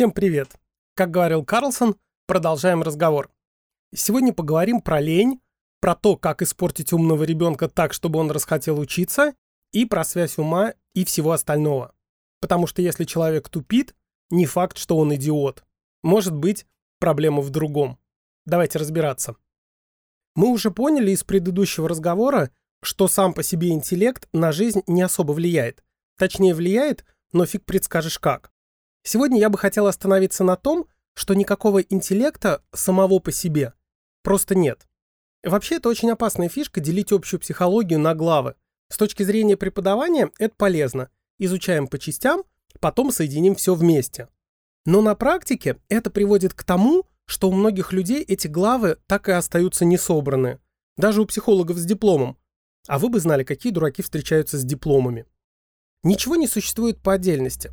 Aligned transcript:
Всем 0.00 0.12
привет! 0.12 0.56
Как 0.94 1.10
говорил 1.10 1.44
Карлсон, 1.44 1.94
продолжаем 2.26 2.82
разговор. 2.82 3.30
Сегодня 3.94 4.32
поговорим 4.32 4.80
про 4.80 4.98
лень, 4.98 5.42
про 5.78 5.94
то, 5.94 6.16
как 6.16 6.40
испортить 6.40 6.94
умного 6.94 7.24
ребенка 7.24 7.68
так, 7.68 7.92
чтобы 7.92 8.18
он 8.18 8.30
расхотел 8.30 8.80
учиться, 8.80 9.34
и 9.72 9.84
про 9.84 10.02
связь 10.04 10.38
ума 10.38 10.72
и 10.94 11.04
всего 11.04 11.32
остального. 11.32 11.94
Потому 12.40 12.66
что 12.66 12.80
если 12.80 13.04
человек 13.04 13.50
тупит, 13.50 13.94
не 14.30 14.46
факт, 14.46 14.78
что 14.78 14.96
он 14.96 15.14
идиот. 15.16 15.64
Может 16.02 16.34
быть, 16.34 16.64
проблема 16.98 17.42
в 17.42 17.50
другом. 17.50 17.98
Давайте 18.46 18.78
разбираться. 18.78 19.36
Мы 20.34 20.48
уже 20.48 20.70
поняли 20.70 21.10
из 21.10 21.24
предыдущего 21.24 21.90
разговора, 21.90 22.48
что 22.82 23.06
сам 23.06 23.34
по 23.34 23.42
себе 23.42 23.68
интеллект 23.68 24.30
на 24.32 24.50
жизнь 24.50 24.80
не 24.86 25.02
особо 25.02 25.32
влияет. 25.32 25.84
Точнее, 26.16 26.54
влияет, 26.54 27.04
но 27.32 27.44
фиг 27.44 27.66
предскажешь 27.66 28.18
как. 28.18 28.50
Сегодня 29.02 29.38
я 29.38 29.48
бы 29.48 29.58
хотел 29.58 29.86
остановиться 29.86 30.44
на 30.44 30.56
том, 30.56 30.86
что 31.14 31.34
никакого 31.34 31.80
интеллекта 31.80 32.62
самого 32.72 33.18
по 33.18 33.32
себе 33.32 33.74
просто 34.22 34.54
нет. 34.54 34.86
Вообще, 35.42 35.76
это 35.76 35.88
очень 35.88 36.10
опасная 36.10 36.48
фишка 36.48 36.80
делить 36.80 37.12
общую 37.12 37.40
психологию 37.40 37.98
на 37.98 38.14
главы. 38.14 38.56
С 38.90 38.98
точки 38.98 39.22
зрения 39.22 39.56
преподавания 39.56 40.30
это 40.38 40.54
полезно. 40.56 41.10
Изучаем 41.38 41.88
по 41.88 41.98
частям, 41.98 42.42
потом 42.80 43.10
соединим 43.10 43.54
все 43.54 43.74
вместе. 43.74 44.28
Но 44.84 45.00
на 45.00 45.14
практике 45.14 45.78
это 45.88 46.10
приводит 46.10 46.52
к 46.52 46.64
тому, 46.64 47.06
что 47.26 47.48
у 47.48 47.52
многих 47.52 47.92
людей 47.92 48.22
эти 48.22 48.48
главы 48.48 48.98
так 49.06 49.28
и 49.28 49.32
остаются 49.32 49.84
не 49.84 49.96
собраны. 49.96 50.58
Даже 50.96 51.22
у 51.22 51.26
психологов 51.26 51.78
с 51.78 51.84
дипломом. 51.84 52.36
А 52.88 52.98
вы 52.98 53.08
бы 53.08 53.20
знали, 53.20 53.44
какие 53.44 53.72
дураки 53.72 54.02
встречаются 54.02 54.58
с 54.58 54.64
дипломами. 54.64 55.26
Ничего 56.02 56.36
не 56.36 56.48
существует 56.48 57.00
по 57.00 57.12
отдельности. 57.14 57.70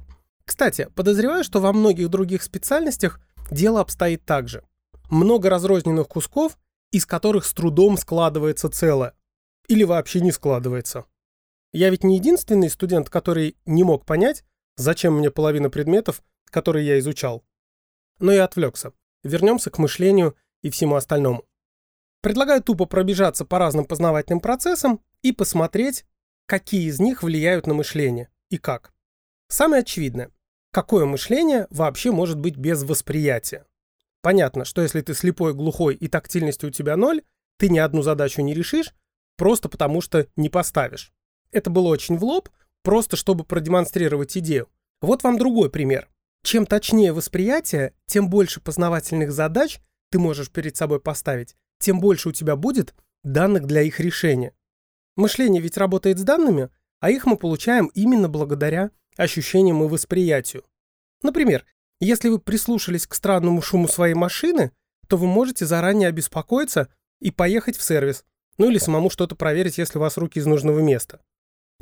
Кстати, 0.48 0.90
подозреваю, 0.96 1.44
что 1.44 1.60
во 1.60 1.74
многих 1.74 2.08
других 2.08 2.42
специальностях 2.42 3.20
дело 3.52 3.82
обстоит 3.82 4.24
так 4.24 4.48
же. 4.48 4.64
Много 5.10 5.50
разрозненных 5.50 6.08
кусков, 6.08 6.58
из 6.92 7.06
которых 7.06 7.46
с 7.46 7.54
трудом 7.54 7.98
складывается 7.98 8.70
целое. 8.70 9.14
Или 9.68 9.84
вообще 9.84 10.22
не 10.22 10.32
складывается. 10.32 11.04
Я 11.74 11.90
ведь 11.90 12.06
не 12.06 12.16
единственный 12.16 12.70
студент, 12.70 13.10
который 13.10 13.58
не 13.66 13.84
мог 13.84 14.06
понять, 14.06 14.46
зачем 14.78 15.18
мне 15.18 15.30
половина 15.30 15.70
предметов, 15.70 16.24
которые 16.46 16.88
я 16.88 17.00
изучал. 17.00 17.44
Но 18.20 18.32
я 18.32 18.46
отвлекся. 18.46 18.94
Вернемся 19.24 19.70
к 19.70 19.78
мышлению 19.80 20.38
и 20.62 20.70
всему 20.70 20.96
остальному. 20.96 21.44
Предлагаю 22.22 22.64
тупо 22.64 22.86
пробежаться 22.86 23.44
по 23.44 23.60
разным 23.60 23.84
познавательным 23.84 24.40
процессам 24.40 25.02
и 25.24 25.34
посмотреть, 25.34 26.06
какие 26.46 26.88
из 26.88 27.02
них 27.02 27.22
влияют 27.22 27.68
на 27.68 27.74
мышление 27.74 28.30
и 28.50 28.58
как. 28.58 28.94
Самое 29.50 29.82
очевидное. 29.82 30.32
Какое 30.72 31.06
мышление 31.06 31.68
вообще 31.70 32.12
может 32.12 32.38
быть 32.40 32.58
без 32.58 32.84
восприятия? 32.84 33.66
Понятно, 34.22 34.66
что 34.66 34.82
если 34.82 35.02
ты 35.02 35.14
слепой, 35.14 35.54
глухой 35.54 35.96
и 35.96 36.08
тактильности 36.08 36.66
у 36.66 36.70
тебя 36.70 36.98
ноль, 36.98 37.22
ты 37.58 37.70
ни 37.70 37.80
одну 37.80 38.02
задачу 38.02 38.42
не 38.42 38.54
решишь, 38.54 38.94
просто 39.38 39.70
потому 39.70 40.02
что 40.02 40.28
не 40.36 40.50
поставишь. 40.50 41.14
Это 41.52 41.70
было 41.70 41.88
очень 41.88 42.18
в 42.18 42.24
лоб, 42.24 42.50
просто 42.84 43.16
чтобы 43.16 43.44
продемонстрировать 43.44 44.38
идею. 44.38 44.70
Вот 45.02 45.24
вам 45.24 45.38
другой 45.38 45.70
пример. 45.70 46.10
Чем 46.44 46.66
точнее 46.66 47.14
восприятие, 47.14 47.94
тем 48.06 48.30
больше 48.30 48.62
познавательных 48.62 49.32
задач 49.32 49.80
ты 50.12 50.20
можешь 50.20 50.50
перед 50.50 50.78
собой 50.78 51.00
поставить, 51.00 51.56
тем 51.80 52.00
больше 52.00 52.30
у 52.30 52.32
тебя 52.32 52.56
будет 52.56 52.94
данных 53.24 53.66
для 53.66 53.82
их 53.82 54.00
решения. 54.00 54.54
Мышление 55.16 55.62
ведь 55.62 55.78
работает 55.78 56.20
с 56.20 56.24
данными, 56.24 56.70
а 57.00 57.12
их 57.12 57.26
мы 57.26 57.38
получаем 57.38 57.88
именно 57.94 58.30
благодаря 58.30 58.92
ощущениям 59.18 59.84
и 59.84 59.88
восприятию. 59.88 60.64
Например, 61.22 61.66
если 62.00 62.30
вы 62.30 62.40
прислушались 62.40 63.08
к 63.08 63.16
странному 63.16 63.62
шуму 63.62 63.88
своей 63.88 64.14
машины, 64.14 64.72
то 65.08 65.18
вы 65.18 65.28
можете 65.28 65.66
заранее 65.66 66.10
обеспокоиться 66.10 66.90
и 67.20 67.32
поехать 67.32 67.76
в 67.76 67.84
сервис, 67.84 68.24
ну 68.58 68.70
или 68.70 68.78
самому 68.78 69.10
что-то 69.10 69.36
проверить, 69.36 69.78
если 69.78 69.98
у 69.98 70.02
вас 70.02 70.18
руки 70.18 70.40
из 70.40 70.46
нужного 70.46 70.80
места. 70.80 71.22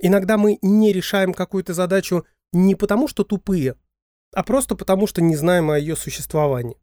Иногда 0.01 0.37
мы 0.37 0.57
не 0.61 0.93
решаем 0.93 1.33
какую-то 1.33 1.73
задачу 1.73 2.25
не 2.51 2.75
потому, 2.75 3.07
что 3.07 3.23
тупые, 3.23 3.75
а 4.33 4.43
просто 4.43 4.75
потому, 4.75 5.07
что 5.07 5.21
не 5.21 5.35
знаем 5.35 5.69
о 5.69 5.79
ее 5.79 5.95
существовании. 5.95 6.77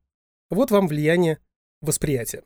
Вот 0.50 0.70
вам 0.70 0.88
влияние 0.88 1.38
восприятия. 1.80 2.44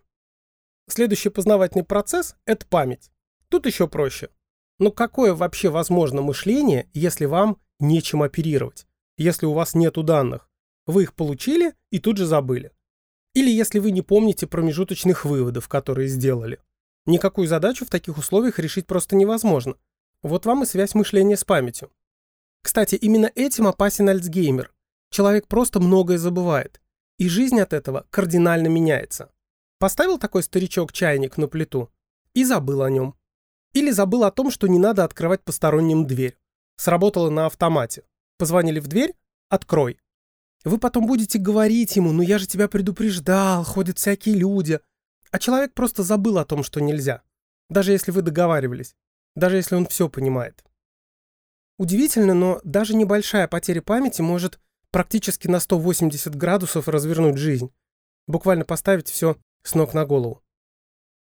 Следующий 0.89 1.31
познавательный 1.31 1.85
процесс– 1.85 2.37
это 2.47 2.67
память. 2.67 3.11
Тут 3.49 3.67
еще 3.67 3.89
проще. 3.89 4.31
Но 4.79 4.91
какое 4.91 5.35
вообще 5.35 5.69
возможно 5.69 6.23
мышление, 6.23 6.89
если 6.93 7.25
вам 7.25 7.61
нечем 7.81 8.23
оперировать, 8.23 8.87
если 9.17 9.47
у 9.47 9.53
вас 9.53 9.75
нету 9.75 10.03
данных? 10.03 10.51
Вы 10.87 11.05
их 11.05 11.15
получили 11.15 11.75
и 11.91 11.99
тут 11.99 12.17
же 12.17 12.27
забыли. 12.27 12.73
Или 13.35 13.51
если 13.51 13.79
вы 13.79 13.91
не 13.91 14.03
помните 14.03 14.47
промежуточных 14.47 15.25
выводов, 15.25 15.69
которые 15.69 16.09
сделали. 16.09 16.61
Никакую 17.07 17.47
задачу 17.47 17.85
в 17.85 17.91
таких 17.91 18.19
условиях 18.19 18.59
решить 18.59 18.87
просто 18.87 19.15
невозможно. 19.15 19.77
Вот 20.23 20.47
вам 20.47 20.63
и 20.63 20.67
связь 20.67 20.95
мышления 20.95 21.37
с 21.37 21.45
памятью. 21.45 21.93
Кстати, 22.63 22.97
именно 22.97 23.31
этим 23.35 23.67
опасен 23.67 24.09
Альцгеймер. 24.09 24.73
Человек 25.11 25.47
просто 25.47 25.79
многое 25.79 26.19
забывает. 26.19 26.81
И 27.19 27.29
жизнь 27.29 27.61
от 27.61 27.73
этого 27.73 28.07
кардинально 28.11 28.67
меняется. 28.67 29.31
Поставил 29.79 30.19
такой 30.19 30.43
старичок 30.43 30.93
чайник 30.93 31.37
на 31.37 31.47
плиту 31.47 31.91
и 32.35 32.45
забыл 32.45 32.83
о 32.83 32.91
нем. 32.91 33.15
Или 33.73 33.91
забыл 33.91 34.25
о 34.25 34.31
том, 34.31 34.51
что 34.51 34.67
не 34.67 34.79
надо 34.79 35.05
открывать 35.05 35.43
посторонним 35.43 36.07
дверь. 36.07 36.37
Сработало 36.77 37.31
на 37.31 37.47
автомате. 37.47 38.05
Позвонили 38.39 38.81
в 38.81 38.87
дверь 38.87 39.15
«Открой». 39.49 39.99
Вы 40.65 40.79
потом 40.79 41.07
будете 41.07 41.39
говорить 41.39 41.97
ему 41.97 42.13
«Ну 42.13 42.23
я 42.23 42.39
же 42.39 42.47
тебя 42.47 42.69
предупреждал, 42.69 43.65
ходят 43.65 43.99
всякие 43.99 44.35
люди». 44.35 44.81
А 45.31 45.39
человек 45.39 45.75
просто 45.75 46.03
забыл 46.03 46.39
о 46.39 46.45
том, 46.45 46.63
что 46.63 46.81
нельзя. 46.81 47.23
Даже 47.69 47.93
если 47.93 48.11
вы 48.11 48.23
договаривались. 48.23 48.95
Даже 49.35 49.57
если 49.57 49.75
он 49.75 49.87
все 49.87 50.09
понимает. 50.09 50.65
Удивительно, 51.79 52.33
но 52.33 52.61
даже 52.65 52.95
небольшая 52.95 53.49
потеря 53.49 53.83
памяти 53.83 54.23
может 54.23 54.59
практически 54.91 55.47
на 55.47 55.61
180 55.61 56.35
градусов 56.35 56.89
развернуть 56.89 57.37
жизнь. 57.37 57.71
Буквально 58.27 58.65
поставить 58.65 59.09
все 59.09 59.37
с 59.63 59.75
ног 59.75 59.95
на 59.95 60.07
голову. 60.07 60.43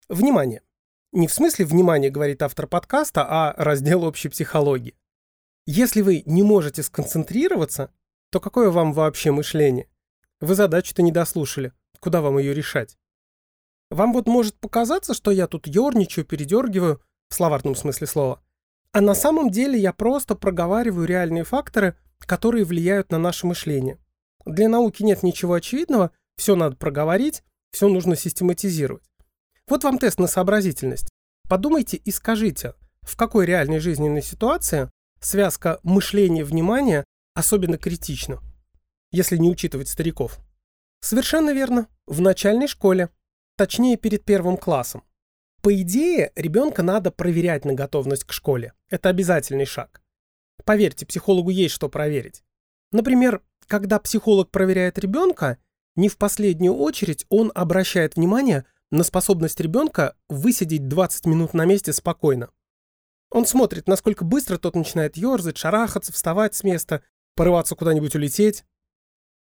Внимание! 0.09 0.63
Не 1.13 1.29
в 1.29 1.33
смысле 1.33 1.65
внимания, 1.67 2.11
говорит 2.11 2.43
автор 2.43 2.67
подкаста, 2.67 3.25
а 3.29 3.55
раздел 3.57 4.05
общей 4.05 4.29
психологии. 4.29 4.97
Если 5.67 6.03
вы 6.03 6.23
не 6.27 6.43
можете 6.43 6.83
сконцентрироваться, 6.83 7.93
то 8.31 8.41
какое 8.41 8.71
вам 8.71 8.93
вообще 8.93 9.31
мышление? 9.31 9.89
Вы 10.41 10.55
задачу-то 10.57 11.03
не 11.03 11.13
дослушали. 11.13 11.73
Куда 12.01 12.21
вам 12.21 12.39
ее 12.39 12.53
решать? 12.53 12.99
Вам 13.91 14.13
вот 14.13 14.27
может 14.27 14.59
показаться, 14.59 15.15
что 15.15 15.31
я 15.31 15.47
тут 15.47 15.69
ерничаю, 15.69 16.25
передергиваю, 16.25 17.01
в 17.29 17.35
словарном 17.35 17.77
смысле 17.77 18.07
слова. 18.07 18.43
А 18.93 19.01
на 19.01 19.15
самом 19.15 19.51
деле 19.51 19.79
я 19.79 19.93
просто 19.93 20.35
проговариваю 20.35 21.07
реальные 21.07 21.45
факторы, 21.45 21.97
которые 22.19 22.65
влияют 22.65 23.11
на 23.11 23.19
наше 23.19 23.47
мышление. 23.47 23.99
Для 24.45 24.69
науки 24.69 25.03
нет 25.03 25.23
ничего 25.23 25.55
очевидного, 25.55 26.11
все 26.37 26.57
надо 26.57 26.77
проговорить, 26.77 27.45
все 27.71 27.89
нужно 27.89 28.17
систематизировать. 28.17 29.05
Вот 29.69 29.85
вам 29.85 29.99
тест 29.99 30.19
на 30.19 30.27
сообразительность. 30.27 31.09
Подумайте 31.49 31.97
и 31.99 32.11
скажите, 32.11 32.75
в 33.03 33.17
какой 33.17 33.47
реальной 33.47 33.79
жизненной 33.79 34.23
ситуации 34.23 34.91
связка 35.25 35.81
мышления-внимания 35.83 37.05
особенно 37.35 37.79
критична, 37.79 38.41
если 39.11 39.37
не 39.37 39.51
учитывать 39.51 39.89
стариков. 39.89 40.39
Совершенно 41.01 41.53
верно, 41.53 41.89
в 42.07 42.21
начальной 42.21 42.69
школе, 42.69 43.11
точнее 43.57 43.97
перед 43.97 44.25
первым 44.25 44.57
классом. 44.57 45.03
По 45.63 45.75
идее, 45.81 46.33
ребенка 46.35 46.83
надо 46.83 47.11
проверять 47.11 47.65
на 47.65 47.75
готовность 47.75 48.25
к 48.25 48.33
школе. 48.33 48.73
Это 48.91 49.09
обязательный 49.09 49.65
шаг. 49.65 50.03
Поверьте, 50.65 51.07
психологу 51.07 51.51
есть 51.51 51.75
что 51.75 51.89
проверить. 51.89 52.43
Например, 52.91 53.43
когда 53.67 53.99
психолог 53.99 54.51
проверяет 54.51 54.99
ребенка, 54.99 55.59
не 55.97 56.09
в 56.09 56.19
последнюю 56.19 56.75
очередь 56.75 57.27
он 57.29 57.53
обращает 57.55 58.17
внимание 58.17 58.65
на 58.91 59.05
способность 59.05 59.61
ребенка 59.61 60.17
высидеть 60.29 60.89
20 60.89 61.27
минут 61.27 61.55
на 61.55 61.65
месте 61.65 61.93
спокойно. 61.93 62.51
Он 63.33 63.47
смотрит, 63.47 63.89
насколько 63.89 64.25
быстро 64.25 64.59
тот 64.59 64.77
начинает 64.77 65.17
ерзать, 65.17 65.57
шарахаться, 65.57 66.13
вставать 66.13 66.55
с 66.55 66.63
места, 66.65 67.03
порываться 67.35 67.75
куда-нибудь 67.75 68.15
улететь. 68.15 68.65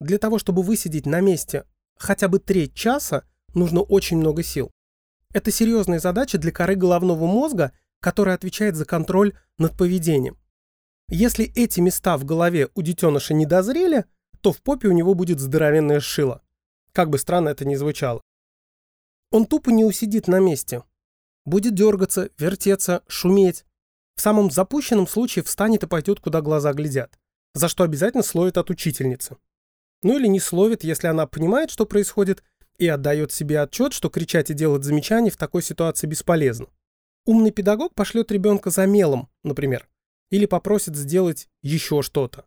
Для 0.01 0.17
того, 0.17 0.39
чтобы 0.39 0.61
высидеть 0.61 1.05
на 1.05 1.21
месте 1.21 1.65
хотя 1.97 2.27
бы 2.27 2.39
треть 2.39 2.73
часа, 2.73 3.23
нужно 3.53 3.81
очень 3.81 4.17
много 4.17 4.43
сил. 4.43 4.71
Это 5.33 5.51
серьезная 5.51 5.99
задача 5.99 6.37
для 6.37 6.51
коры 6.51 6.75
головного 6.75 7.25
мозга, 7.27 7.71
которая 8.01 8.35
отвечает 8.35 8.75
за 8.75 8.85
контроль 8.85 9.37
над 9.57 9.77
поведением. 9.77 10.37
Если 11.09 11.45
эти 11.55 11.79
места 11.79 12.17
в 12.17 12.25
голове 12.25 12.69
у 12.75 12.81
детеныша 12.81 13.33
не 13.33 13.45
дозрели, 13.45 14.03
то 14.41 14.51
в 14.51 14.61
попе 14.61 14.89
у 14.89 14.91
него 14.91 15.13
будет 15.13 15.39
здоровенное 15.39 16.01
шило. 16.01 16.41
Как 16.91 17.09
бы 17.09 17.17
странно 17.17 17.49
это 17.49 17.63
ни 17.63 17.75
звучало. 17.75 18.21
Он 19.31 19.45
тупо 19.45 19.69
не 19.69 19.85
усидит 19.85 20.27
на 20.27 20.39
месте. 20.39 20.83
Будет 21.45 21.73
дергаться, 21.73 22.29
вертеться, 22.37 23.03
шуметь. 23.07 23.63
В 24.17 24.21
самом 24.21 24.49
запущенном 24.49 25.07
случае 25.07 25.43
встанет 25.43 25.83
и 25.83 25.87
пойдет, 25.87 26.19
куда 26.19 26.41
глаза 26.41 26.73
глядят. 26.73 27.19
За 27.53 27.69
что 27.69 27.83
обязательно 27.83 28.23
словит 28.23 28.57
от 28.57 28.71
учительницы. 28.71 29.37
Ну 30.01 30.17
или 30.17 30.25
не 30.25 30.39
словит, 30.39 30.83
если 30.83 31.05
она 31.05 31.27
понимает, 31.27 31.69
что 31.69 31.85
происходит, 31.85 32.43
и 32.79 32.87
отдает 32.87 33.31
себе 33.31 33.61
отчет, 33.61 33.93
что 33.93 34.09
кричать 34.09 34.49
и 34.49 34.55
делать 34.55 34.83
замечания 34.83 35.29
в 35.29 35.37
такой 35.37 35.61
ситуации 35.61 36.07
бесполезно. 36.07 36.65
Умный 37.25 37.51
педагог 37.51 37.93
пошлет 37.93 38.31
ребенка 38.31 38.71
за 38.71 38.87
мелом, 38.87 39.29
например, 39.43 39.87
или 40.31 40.47
попросит 40.47 40.95
сделать 40.95 41.47
еще 41.61 42.01
что-то. 42.01 42.45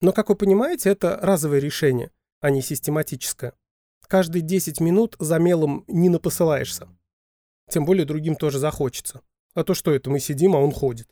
Но, 0.00 0.12
как 0.12 0.28
вы 0.28 0.36
понимаете, 0.36 0.90
это 0.90 1.18
разовое 1.20 1.58
решение, 1.58 2.12
а 2.40 2.50
не 2.50 2.62
систематическое. 2.62 3.54
Каждые 4.06 4.42
10 4.42 4.80
минут 4.80 5.16
за 5.18 5.38
мелом 5.38 5.84
не 5.88 6.08
напосылаешься. 6.10 6.88
Тем 7.68 7.84
более 7.84 8.06
другим 8.06 8.36
тоже 8.36 8.58
захочется. 8.58 9.20
А 9.58 9.64
то 9.64 9.74
что 9.74 9.90
это, 9.90 10.08
мы 10.08 10.20
сидим, 10.20 10.54
а 10.54 10.60
он 10.60 10.70
ходит. 10.70 11.08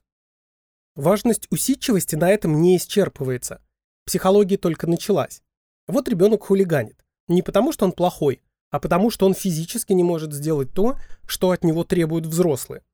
Важность 0.95 1.49
усидчивости 1.51 2.15
на 2.15 2.31
этом 2.31 2.63
не 2.63 2.77
исчерпывается. 2.77 3.61
Психология 4.05 4.57
только 4.57 4.87
началась. 4.87 5.43
Вот 5.89 6.09
ребенок 6.09 6.45
хулиганит. 6.45 7.05
Не 7.27 7.43
потому, 7.43 7.73
что 7.73 7.87
он 7.87 7.91
плохой, 7.91 8.41
а 8.71 8.79
потому, 8.79 9.11
что 9.11 9.27
он 9.27 9.35
физически 9.35 9.95
не 9.95 10.05
может 10.05 10.33
сделать 10.33 10.73
то, 10.73 10.97
что 11.27 11.51
от 11.51 11.65
него 11.65 11.83
требуют 11.83 12.25
взрослые. 12.25 12.85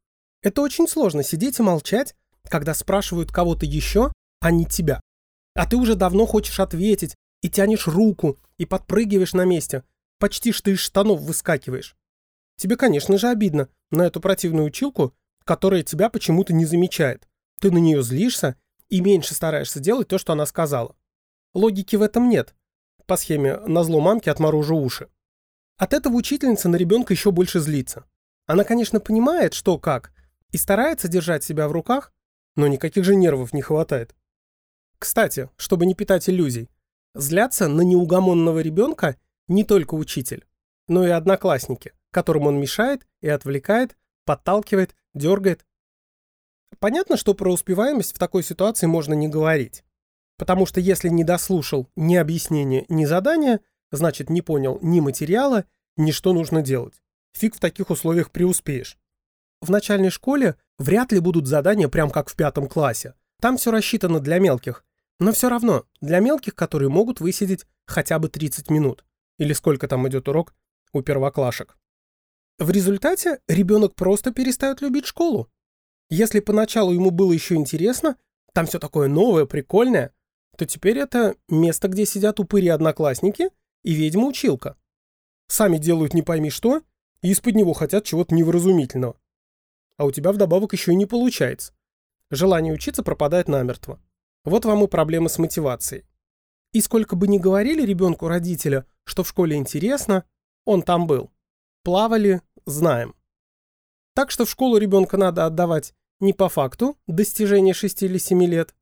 Это 0.41 0.63
очень 0.63 0.89
сложно 0.89 1.23
сидеть 1.23 1.59
и 1.59 1.63
молчать, 1.63 2.15
когда 2.49 2.73
спрашивают 2.73 3.31
кого-то 3.31 3.67
еще, 3.67 4.11
а 4.41 4.51
не 4.51 4.65
тебя. 4.65 5.03
А 5.55 5.67
ты 5.67 5.77
уже 5.77 5.97
давно 5.97 6.25
хочешь 6.25 6.61
ответить, 6.61 7.15
и 7.43 7.51
тянешь 7.51 7.87
руку, 7.89 8.39
и 8.57 8.65
подпрыгиваешь 8.65 9.35
на 9.35 9.45
месте. 9.45 9.85
Почти 10.19 10.51
что 10.51 10.71
из 10.71 10.79
штанов 10.79 11.21
выскакиваешь. 11.21 11.95
Тебе, 12.57 12.77
конечно 12.77 13.19
же, 13.19 13.29
обидно 13.29 13.69
на 13.91 14.07
эту 14.07 14.19
противную 14.19 14.65
училку, 14.65 15.13
которая 15.45 15.83
тебя 15.83 16.09
почему-то 16.11 16.53
не 16.53 16.65
замечает. 16.65 17.29
Ты 17.61 17.71
на 17.71 17.79
нее 17.79 18.03
злишься 18.03 18.57
и 18.89 19.01
меньше 19.01 19.35
стараешься 19.35 19.81
делать 19.81 20.09
то, 20.09 20.19
что 20.19 20.33
она 20.33 20.47
сказала. 20.47 20.97
Логики 21.55 21.97
в 21.97 22.03
этом 22.03 22.29
нет. 22.29 22.55
По 23.07 23.17
схеме 23.17 23.57
«на 23.59 23.85
зло 23.85 24.01
мамки 24.01 24.29
отморожу 24.29 24.77
уши». 24.77 25.09
От 25.77 25.93
этого 25.93 26.15
учительница 26.15 26.69
на 26.69 26.77
ребенка 26.77 27.13
еще 27.13 27.31
больше 27.31 27.61
злится. 27.61 28.05
Она, 28.47 28.65
конечно, 28.65 29.01
понимает, 29.01 29.55
что 29.55 29.79
как, 29.79 30.13
и 30.51 30.57
старается 30.57 31.09
держать 31.09 31.45
себя 31.45 31.69
в 31.69 31.73
руках, 31.73 32.13
но 32.57 32.67
никаких 32.67 33.05
же 33.05 33.15
нервов 33.15 33.53
не 33.53 33.63
хватает. 33.63 34.15
Кстати, 34.99 35.51
чтобы 35.57 35.87
не 35.87 35.95
питать 35.95 36.29
иллюзий, 36.29 36.71
злятся 37.15 37.69
на 37.69 37.83
неугомонного 37.83 38.61
ребенка 38.61 39.17
не 39.49 39.65
только 39.65 39.95
учитель, 39.95 40.47
но 40.89 41.07
и 41.07 41.11
одноклассники, 41.11 41.93
которым 42.11 42.47
он 42.47 42.61
мешает 42.61 43.07
и 43.21 43.29
отвлекает, 43.29 43.97
подталкивает, 44.25 44.95
дергает. 45.15 45.67
Понятно, 46.79 47.17
что 47.17 47.35
про 47.35 47.53
успеваемость 47.53 48.15
в 48.15 48.19
такой 48.19 48.43
ситуации 48.43 48.87
можно 48.87 49.15
не 49.15 49.29
говорить. 49.29 49.85
Потому 50.39 50.67
что 50.67 50.81
если 50.81 51.09
не 51.09 51.25
дослушал 51.25 51.89
ни 51.97 52.17
объяснения, 52.17 52.85
ни 52.89 53.05
задания, 53.05 53.61
значит 53.91 54.31
не 54.31 54.43
понял 54.43 54.79
ни 54.83 55.01
материала, 55.01 55.65
ни 55.97 56.11
что 56.11 56.33
нужно 56.33 56.63
делать. 56.63 57.03
Фиг 57.35 57.57
в 57.57 57.61
таких 57.61 57.91
условиях 57.91 58.31
преуспеешь. 58.31 58.99
В 59.61 59.71
начальной 59.71 60.11
школе 60.11 60.57
вряд 60.79 61.13
ли 61.13 61.21
будут 61.21 61.47
задания 61.47 61.89
прям 61.89 62.11
как 62.11 62.29
в 62.29 62.35
пятом 62.35 62.69
классе. 62.69 63.15
Там 63.41 63.57
все 63.57 63.71
рассчитано 63.71 64.21
для 64.21 64.39
мелких. 64.39 64.85
Но 65.21 65.33
все 65.33 65.49
равно, 65.49 65.85
для 66.01 66.19
мелких, 66.19 66.55
которые 66.55 66.89
могут 66.89 67.21
высидеть 67.21 67.67
хотя 67.87 68.19
бы 68.19 68.29
30 68.29 68.71
минут. 68.71 69.05
Или 69.39 69.53
сколько 69.53 69.87
там 69.87 70.09
идет 70.09 70.29
урок 70.29 70.55
у 70.93 71.03
первоклашек. 71.03 71.77
В 72.59 72.71
результате 72.71 73.41
ребенок 73.49 73.95
просто 73.95 74.33
перестает 74.33 74.81
любить 74.81 75.07
школу. 75.07 75.51
Если 76.11 76.41
поначалу 76.41 76.93
ему 76.93 77.11
было 77.11 77.33
еще 77.33 77.55
интересно, 77.55 78.17
там 78.53 78.67
все 78.67 78.79
такое 78.79 79.09
новое, 79.09 79.47
прикольное, 79.47 80.13
то 80.57 80.67
теперь 80.67 80.99
это 80.99 81.37
место, 81.49 81.89
где 81.89 82.05
сидят 82.05 82.39
упыри-одноклассники 82.39 83.51
и 83.83 83.95
ведьма-училка. 83.95 84.77
Сами 85.49 85.79
делают 85.79 86.15
не 86.15 86.23
пойми 86.23 86.51
что, 86.51 86.83
и 87.23 87.31
из-под 87.31 87.55
него 87.55 87.73
хотят 87.73 88.05
чего-то 88.05 88.35
невразумительного. 88.35 89.17
А 89.97 90.05
у 90.05 90.11
тебя 90.11 90.33
вдобавок 90.33 90.73
еще 90.73 90.93
и 90.93 90.97
не 90.97 91.07
получается. 91.07 91.73
Желание 92.31 92.73
учиться 92.73 93.03
пропадает 93.03 93.49
намертво. 93.49 94.01
Вот 94.45 94.65
вам 94.65 94.85
и 94.85 94.89
проблемы 94.89 95.29
с 95.29 95.39
мотивацией. 95.39 96.05
И 96.73 96.81
сколько 96.81 97.17
бы 97.17 97.29
ни 97.29 97.39
говорили 97.39 97.85
ребенку 97.85 98.29
родителя, 98.29 98.87
что 99.05 99.23
в 99.23 99.29
школе 99.29 99.57
интересно, 99.57 100.25
он 100.65 100.83
там 100.83 101.07
был. 101.07 101.31
Плавали, 101.83 102.43
знаем. 102.65 103.17
Так 104.15 104.31
что 104.31 104.45
в 104.45 104.51
школу 104.51 104.77
ребенка 104.77 105.17
надо 105.17 105.47
отдавать 105.47 105.95
не 106.21 106.33
по 106.33 106.49
факту 106.49 106.97
достижения 107.09 107.75
6 107.75 108.05
или 108.05 108.19
7 108.19 108.45
лет, 108.45 108.75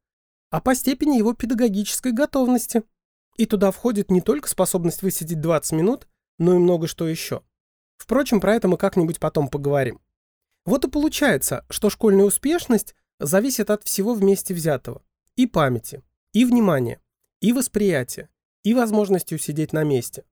а 0.51 0.61
по 0.61 0.75
степени 0.75 1.17
его 1.17 1.33
педагогической 1.33 2.13
готовности. 2.13 2.83
И 3.37 3.47
туда 3.47 3.71
входит 3.71 4.11
не 4.11 4.21
только 4.21 4.49
способность 4.49 5.01
высидеть 5.01 5.41
20 5.41 5.73
минут, 5.73 6.09
но 6.39 6.55
и 6.55 6.59
много 6.59 6.87
что 6.87 7.09
еще. 7.09 7.43
Впрочем, 7.97 8.39
про 8.39 8.55
это 8.55 8.69
мы 8.69 8.77
как-нибудь 8.77 9.19
потом 9.19 9.49
поговорим. 9.49 10.01
Вот 10.67 10.85
и 10.85 10.91
получается, 10.91 11.65
что 11.71 11.89
школьная 11.89 12.27
успешность 12.27 12.95
зависит 13.19 13.71
от 13.71 13.85
всего 13.85 14.13
вместе 14.13 14.53
взятого. 14.53 15.03
И 15.37 15.47
памяти, 15.47 16.03
и 16.35 16.45
внимания, 16.45 17.01
и 17.41 17.55
восприятия, 17.55 18.29
и 18.63 18.75
возможности 18.75 19.35
усидеть 19.35 19.73
на 19.73 19.85
месте. 19.85 20.25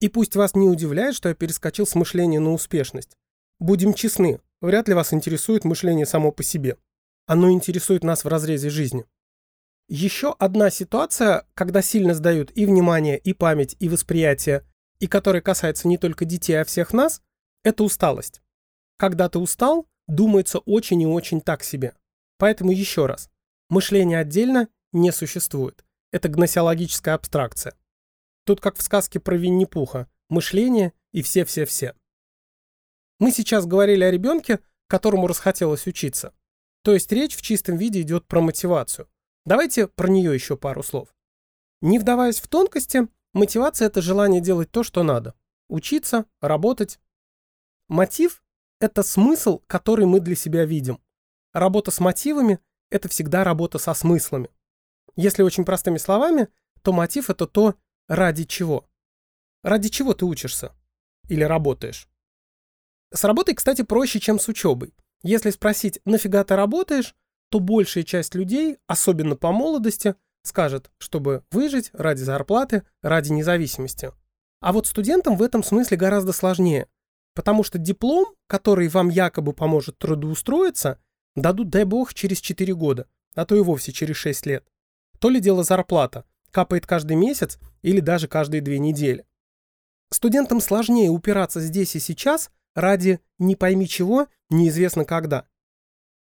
И 0.00 0.08
пусть 0.08 0.34
вас 0.34 0.54
не 0.54 0.68
удивляет, 0.68 1.14
что 1.14 1.28
я 1.28 1.34
перескочил 1.34 1.86
с 1.86 1.94
мышления 1.94 2.40
на 2.40 2.52
успешность. 2.52 3.16
Будем 3.58 3.94
честны, 3.94 4.40
вряд 4.60 4.88
ли 4.88 4.94
вас 4.94 5.12
интересует 5.12 5.64
мышление 5.64 6.06
само 6.06 6.32
по 6.32 6.42
себе. 6.42 6.78
Оно 7.26 7.50
интересует 7.50 8.02
нас 8.02 8.24
в 8.24 8.28
разрезе 8.28 8.70
жизни. 8.70 9.04
Еще 9.88 10.34
одна 10.38 10.70
ситуация, 10.70 11.46
когда 11.54 11.82
сильно 11.82 12.14
сдают 12.14 12.50
и 12.54 12.64
внимание, 12.64 13.18
и 13.18 13.32
память, 13.32 13.76
и 13.78 13.88
восприятие, 13.88 14.64
и 15.00 15.06
которая 15.06 15.42
касается 15.42 15.88
не 15.88 15.98
только 15.98 16.24
детей, 16.24 16.54
а 16.54 16.64
всех 16.64 16.92
нас, 16.92 17.20
это 17.62 17.84
усталость. 17.84 18.40
Когда 18.96 19.28
ты 19.28 19.38
устал, 19.38 19.86
думается 20.06 20.58
очень 20.60 21.02
и 21.02 21.06
очень 21.06 21.40
так 21.40 21.62
себе. 21.62 21.94
Поэтому 22.38 22.70
еще 22.70 23.06
раз. 23.06 23.28
Мышление 23.68 24.18
отдельно 24.18 24.68
не 24.92 25.12
существует. 25.12 25.84
Это 26.12 26.28
гносеологическая 26.28 27.14
абстракция. 27.14 27.74
Тут 28.44 28.60
как 28.60 28.76
в 28.76 28.82
сказке 28.82 29.20
про 29.20 29.36
Винни-Пуха. 29.36 30.08
Мышление 30.28 30.92
и 31.12 31.22
все-все-все. 31.22 31.94
Мы 33.18 33.32
сейчас 33.32 33.66
говорили 33.66 34.04
о 34.04 34.10
ребенке, 34.10 34.60
которому 34.86 35.26
расхотелось 35.26 35.86
учиться. 35.86 36.34
То 36.82 36.94
есть 36.94 37.12
речь 37.12 37.36
в 37.36 37.42
чистом 37.42 37.76
виде 37.76 38.00
идет 38.00 38.26
про 38.26 38.40
мотивацию. 38.40 39.08
Давайте 39.44 39.88
про 39.88 40.08
нее 40.08 40.34
еще 40.34 40.56
пару 40.56 40.82
слов. 40.82 41.14
Не 41.82 41.98
вдаваясь 41.98 42.40
в 42.40 42.48
тонкости, 42.48 43.08
мотивация– 43.32 43.86
это 43.88 44.02
желание 44.02 44.40
делать 44.40 44.70
то, 44.70 44.82
что 44.82 45.02
надо. 45.02 45.34
Учиться, 45.68 46.26
работать. 46.40 46.98
Мотив– 47.88 48.42
это 48.80 49.02
смысл, 49.02 49.60
который 49.66 50.06
мы 50.06 50.20
для 50.20 50.34
себя 50.34 50.64
видим. 50.64 51.00
Работа 51.52 51.90
с 51.90 52.00
мотивами– 52.00 52.60
это 52.90 53.08
всегда 53.08 53.44
работа 53.44 53.78
со 53.78 53.94
смыслами. 53.94 54.50
Если 55.16 55.42
очень 55.42 55.64
простыми 55.64 55.98
словами, 55.98 56.48
то 56.82 56.92
мотив– 56.92 57.28
это 57.30 57.46
то, 57.46 57.74
ради 58.10 58.44
чего. 58.44 58.90
Ради 59.62 59.88
чего 59.88 60.14
ты 60.14 60.24
учишься? 60.24 60.74
Или 61.28 61.44
работаешь? 61.44 62.08
С 63.12 63.22
работой, 63.22 63.54
кстати, 63.54 63.82
проще, 63.82 64.18
чем 64.18 64.40
с 64.40 64.48
учебой. 64.48 64.92
Если 65.22 65.50
спросить, 65.50 66.00
нафига 66.04 66.42
ты 66.42 66.56
работаешь, 66.56 67.14
то 67.50 67.60
большая 67.60 68.02
часть 68.02 68.34
людей, 68.34 68.78
особенно 68.88 69.36
по 69.36 69.52
молодости, 69.52 70.16
скажет, 70.42 70.90
чтобы 70.98 71.44
выжить 71.52 71.90
ради 71.92 72.22
зарплаты, 72.22 72.82
ради 73.00 73.30
независимости. 73.30 74.12
А 74.60 74.72
вот 74.72 74.88
студентам 74.88 75.36
в 75.36 75.42
этом 75.42 75.62
смысле 75.62 75.96
гораздо 75.96 76.32
сложнее, 76.32 76.88
потому 77.34 77.62
что 77.62 77.78
диплом, 77.78 78.34
который 78.48 78.88
вам 78.88 79.08
якобы 79.08 79.52
поможет 79.52 79.98
трудоустроиться, 79.98 80.98
дадут, 81.36 81.68
дай 81.68 81.84
бог, 81.84 82.12
через 82.12 82.40
4 82.40 82.74
года, 82.74 83.08
а 83.34 83.44
то 83.46 83.54
и 83.54 83.60
вовсе 83.60 83.92
через 83.92 84.16
6 84.16 84.46
лет. 84.46 84.66
То 85.20 85.28
ли 85.28 85.38
дело 85.38 85.62
зарплата, 85.62 86.24
капает 86.50 86.86
каждый 86.86 87.16
месяц 87.16 87.58
или 87.82 88.00
даже 88.00 88.28
каждые 88.28 88.60
две 88.60 88.78
недели. 88.78 89.24
Студентам 90.12 90.60
сложнее 90.60 91.10
упираться 91.10 91.60
здесь 91.60 91.94
и 91.94 92.00
сейчас 92.00 92.50
ради 92.74 93.20
не 93.38 93.56
пойми 93.56 93.88
чего, 93.88 94.26
неизвестно 94.48 95.04
когда. 95.04 95.46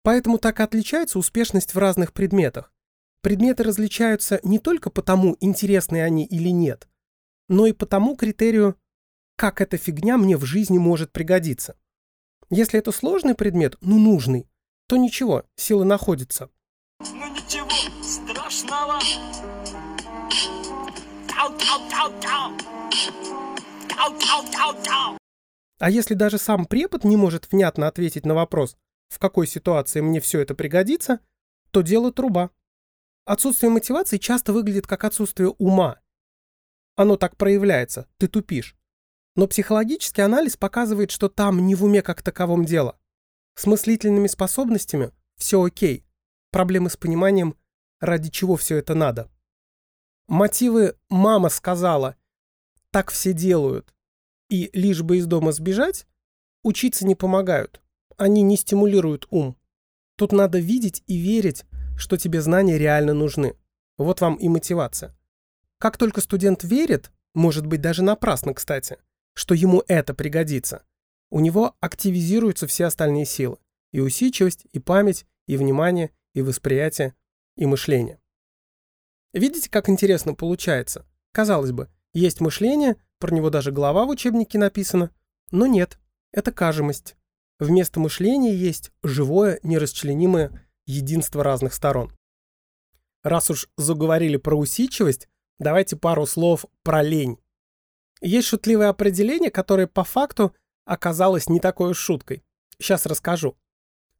Поэтому 0.04 0.38
так 0.38 0.60
и 0.60 0.64
отличается 0.64 1.20
успешность 1.20 1.74
в 1.74 1.78
разных 1.78 2.14
предметах. 2.14 2.74
Предметы 3.22 3.64
различаются 3.64 4.40
не 4.44 4.58
только 4.58 4.90
потому, 4.90 5.38
интересны 5.40 6.02
они 6.02 6.26
или 6.26 6.50
нет, 6.50 6.88
но 7.50 7.68
и 7.68 7.74
потому 7.74 8.16
критерию, 8.16 8.76
как 9.36 9.62
эта 9.62 9.78
фигня 9.78 10.18
мне 10.18 10.38
в 10.38 10.46
жизни 10.46 10.80
может 10.80 11.12
пригодиться. 11.12 11.76
Если 12.50 12.80
это 12.80 12.92
сложный 12.92 13.36
предмет, 13.36 13.78
ну 13.82 14.00
нужный, 14.00 14.48
то 14.88 14.98
ничего, 14.98 15.46
силы 15.56 15.86
находятся. 15.86 16.50
Ну 17.00 17.28
ничего 17.28 17.70
страшного. 18.04 19.00
А 25.80 25.90
если 25.90 26.14
даже 26.14 26.38
сам 26.38 26.66
препод 26.66 27.04
не 27.04 27.18
может 27.18 27.52
внятно 27.52 27.88
ответить 27.88 28.26
на 28.26 28.36
вопрос, 28.36 28.78
в 29.10 29.18
какой 29.18 29.48
ситуации 29.48 30.02
мне 30.02 30.22
все 30.22 30.42
это 30.42 30.54
пригодится, 30.54 31.20
то 31.72 31.82
дело 31.82 32.12
труба. 32.12 32.52
Отсутствие 33.26 33.72
мотивации 33.72 34.18
часто 34.18 34.54
выглядит 34.54 34.86
как 34.86 35.04
отсутствие 35.04 35.50
ума. 35.58 36.00
Оно 36.96 37.18
так 37.18 37.38
проявляется, 37.38 38.08
ты 38.18 38.28
тупишь. 38.28 38.76
Но 39.36 39.48
психологический 39.48 40.22
анализ 40.22 40.58
показывает, 40.58 41.10
что 41.10 41.28
там 41.28 41.66
не 41.66 41.74
в 41.74 41.84
уме 41.84 42.04
как 42.04 42.22
таковом 42.22 42.66
дело. 42.66 43.00
С 43.56 43.66
мыслительными 43.66 44.28
способностями 44.28 45.12
все 45.38 45.64
окей. 45.64 46.06
Проблемы 46.52 46.92
с 46.92 46.98
пониманием, 46.98 47.56
ради 48.00 48.30
чего 48.30 48.58
все 48.58 48.78
это 48.78 48.94
надо. 48.94 49.32
Мотивы 50.32 50.96
«мама 51.10 51.50
сказала», 51.50 52.16
«так 52.90 53.12
все 53.12 53.34
делают» 53.34 53.94
и 54.50 54.70
«лишь 54.72 55.02
бы 55.02 55.18
из 55.18 55.26
дома 55.26 55.52
сбежать» 55.52 56.08
учиться 56.64 57.06
не 57.06 57.16
помогают. 57.16 57.82
Они 58.16 58.42
не 58.42 58.56
стимулируют 58.56 59.28
ум. 59.30 59.58
Тут 60.16 60.32
надо 60.32 60.58
видеть 60.58 61.04
и 61.06 61.18
верить, 61.18 61.66
что 61.98 62.16
тебе 62.16 62.40
знания 62.40 62.78
реально 62.78 63.14
нужны. 63.14 63.58
Вот 63.98 64.22
вам 64.22 64.36
и 64.36 64.48
мотивация. 64.48 65.14
Как 65.80 65.98
только 65.98 66.22
студент 66.22 66.64
верит, 66.64 67.12
может 67.34 67.66
быть 67.66 67.82
даже 67.82 68.02
напрасно, 68.02 68.54
кстати, 68.54 69.00
что 69.34 69.54
ему 69.54 69.84
это 69.90 70.14
пригодится, 70.14 70.86
у 71.30 71.42
него 71.42 71.76
активизируются 71.82 72.68
все 72.68 72.86
остальные 72.86 73.26
силы. 73.26 73.58
И 73.92 74.00
усидчивость, 74.00 74.66
и 74.72 74.80
память, 74.80 75.26
и 75.48 75.58
внимание, 75.58 76.12
и 76.34 76.42
восприятие, 76.42 77.16
и 77.58 77.66
мышление. 77.66 78.22
Видите, 79.34 79.70
как 79.70 79.90
интересно 79.90 80.34
получается? 80.34 81.06
Казалось 81.32 81.72
бы, 81.72 81.90
есть 82.14 82.42
мышление, 82.42 82.98
про 83.20 83.34
него 83.34 83.50
даже 83.50 83.72
глава 83.72 84.06
в 84.06 84.10
учебнике 84.10 84.58
написана, 84.58 85.12
но 85.52 85.68
нет, 85.68 86.00
это 86.32 86.52
кажемость. 86.52 87.16
Вместо 87.60 88.00
мышления 88.00 88.56
есть 88.56 88.92
живое, 89.04 89.60
нерасчленимое 89.64 90.68
единство 90.86 91.44
разных 91.44 91.74
сторон. 91.74 92.12
Раз 93.24 93.52
уж 93.52 93.70
заговорили 93.78 94.38
про 94.38 94.56
усидчивость, 94.56 95.30
давайте 95.60 95.96
пару 95.96 96.26
слов 96.26 96.66
про 96.84 97.04
лень. 97.04 97.40
Есть 98.20 98.48
шутливое 98.48 98.90
определение, 98.90 99.52
которое 99.52 99.88
по 99.88 100.04
факту 100.04 100.56
оказалось 100.86 101.50
не 101.50 101.60
такой 101.60 101.92
уж 101.92 101.98
шуткой. 101.98 102.44
Сейчас 102.80 103.06
расскажу. 103.06 103.56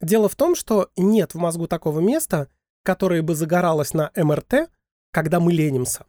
Дело 0.02 0.30
в 0.30 0.36
том, 0.36 0.56
что 0.56 0.90
нет 0.96 1.34
в 1.34 1.38
мозгу 1.38 1.68
такого 1.68 2.00
места, 2.00 2.48
которое 2.84 3.22
бы 3.22 3.36
загоралось 3.36 3.94
на 3.94 4.12
МРТ, 4.16 4.70
когда 5.12 5.40
мы 5.40 5.54
ленимся. 5.54 6.06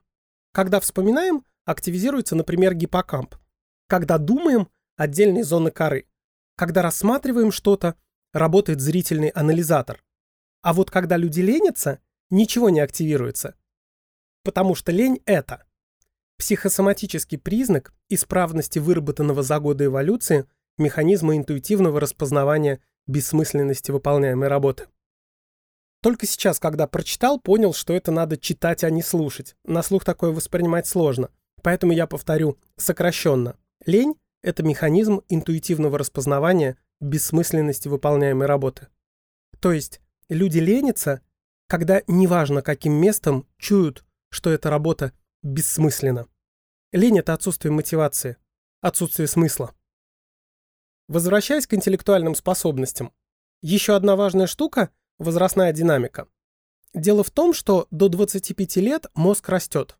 Когда 0.52 0.80
вспоминаем, 0.80 1.44
активизируется, 1.64 2.36
например, 2.36 2.74
гиппокамп. 2.74 3.34
Когда 3.88 4.18
думаем, 4.18 4.68
отдельные 4.96 5.44
зоны 5.44 5.70
коры. 5.70 6.06
Когда 6.56 6.82
рассматриваем 6.82 7.52
что-то, 7.52 7.96
работает 8.32 8.80
зрительный 8.80 9.28
анализатор. 9.28 10.02
А 10.62 10.72
вот 10.72 10.90
когда 10.90 11.16
люди 11.16 11.40
ленятся, 11.40 11.98
ничего 12.30 12.70
не 12.70 12.80
активируется. 12.80 13.54
Потому 14.44 14.74
что 14.74 14.92
лень– 14.92 15.20
это 15.26 15.64
психосоматический 16.38 17.38
признак 17.38 17.94
исправности 18.08 18.78
выработанного 18.78 19.42
за 19.42 19.60
годы 19.60 19.84
эволюции 19.84 20.46
механизма 20.76 21.36
интуитивного 21.36 22.00
распознавания 22.00 22.80
бессмысленности 23.06 23.90
выполняемой 23.90 24.48
работы. 24.48 24.86
Только 26.02 26.26
сейчас, 26.26 26.58
когда 26.58 26.88
прочитал, 26.88 27.38
понял, 27.38 27.72
что 27.72 27.94
это 27.94 28.10
надо 28.10 28.36
читать, 28.36 28.82
а 28.82 28.90
не 28.90 29.02
слушать. 29.02 29.54
На 29.64 29.84
слух 29.84 30.04
такое 30.04 30.32
воспринимать 30.32 30.88
сложно. 30.88 31.30
Поэтому 31.62 31.92
я 31.92 32.08
повторю 32.08 32.58
сокращенно. 32.76 33.56
Лень– 33.86 34.16
это 34.42 34.64
механизм 34.64 35.22
интуитивного 35.28 35.96
распознавания 35.98 36.76
бессмысленности 37.00 37.86
выполняемой 37.86 38.48
работы. 38.48 38.88
То 39.60 39.70
есть 39.70 40.00
люди 40.28 40.58
ленятся, 40.58 41.20
когда 41.68 42.02
неважно 42.08 42.62
каким 42.62 42.94
местом 42.94 43.46
чуют, 43.56 44.04
что 44.28 44.50
эта 44.50 44.70
работа 44.70 45.12
бессмысленна. 45.44 46.26
Лень– 46.90 47.18
это 47.20 47.32
отсутствие 47.32 47.70
мотивации, 47.70 48.38
отсутствие 48.80 49.28
смысла. 49.28 49.72
Возвращаясь 51.06 51.68
к 51.68 51.74
интеллектуальным 51.74 52.34
способностям. 52.34 53.12
Еще 53.62 53.94
одна 53.94 54.16
важная 54.16 54.48
штука– 54.48 54.90
возрастная 55.22 55.72
динамика. 55.72 56.28
Дело 56.94 57.24
в 57.24 57.30
том, 57.30 57.54
что 57.54 57.86
до 57.90 58.08
25 58.08 58.76
лет 58.76 59.06
мозг 59.14 59.48
растет. 59.48 59.96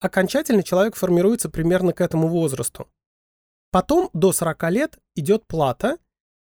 Окончательно 0.00 0.62
человек 0.62 0.96
формируется 0.96 1.48
примерно 1.48 1.92
к 1.92 2.00
этому 2.00 2.28
возрасту. 2.28 2.88
Потом 3.70 4.10
до 4.12 4.32
40 4.32 4.70
лет 4.70 4.98
идет 5.14 5.46
плата, 5.46 5.98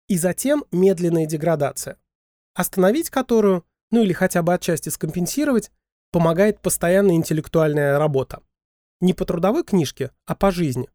и 0.07 0.17
затем 0.17 0.65
медленная 0.71 1.25
деградация. 1.25 1.97
Остановить 2.53 3.09
которую, 3.09 3.65
ну 3.89 4.03
или 4.03 4.13
хотя 4.13 4.43
бы 4.43 4.53
отчасти 4.53 4.89
скомпенсировать, 4.89 5.71
помогает 6.11 6.61
постоянная 6.61 7.15
интеллектуальная 7.15 7.97
работа. 7.97 8.43
Не 9.01 9.13
по 9.13 9.25
трудовой 9.25 9.63
книжке, 9.63 10.11
а 10.25 10.35
по 10.35 10.51
жизни. 10.51 10.89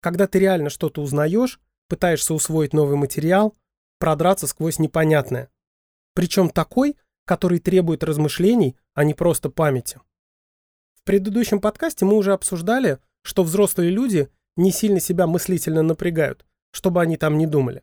Когда 0.00 0.26
ты 0.26 0.38
реально 0.38 0.68
что-то 0.68 1.00
узнаешь, 1.00 1.60
пытаешься 1.88 2.34
усвоить 2.34 2.74
новый 2.74 2.96
материал, 2.96 3.54
продраться 3.98 4.46
сквозь 4.46 4.78
непонятное. 4.78 5.48
Причем 6.14 6.48
такой, 6.48 6.96
который 7.24 7.58
требует 7.58 8.04
размышлений, 8.04 8.76
а 8.94 9.04
не 9.04 9.14
просто 9.14 9.50
памяти. 9.50 10.00
В 10.94 11.02
предыдущем 11.04 11.60
подкасте 11.60 12.04
мы 12.04 12.16
уже 12.16 12.32
обсуждали, 12.32 12.98
что 13.22 13.42
взрослые 13.42 13.90
люди 13.90 14.30
не 14.56 14.70
сильно 14.70 15.00
себя 15.00 15.26
мыслительно 15.26 15.82
напрягают, 15.82 16.46
чтобы 16.70 17.02
они 17.02 17.16
там 17.16 17.36
не 17.36 17.46
думали. 17.46 17.82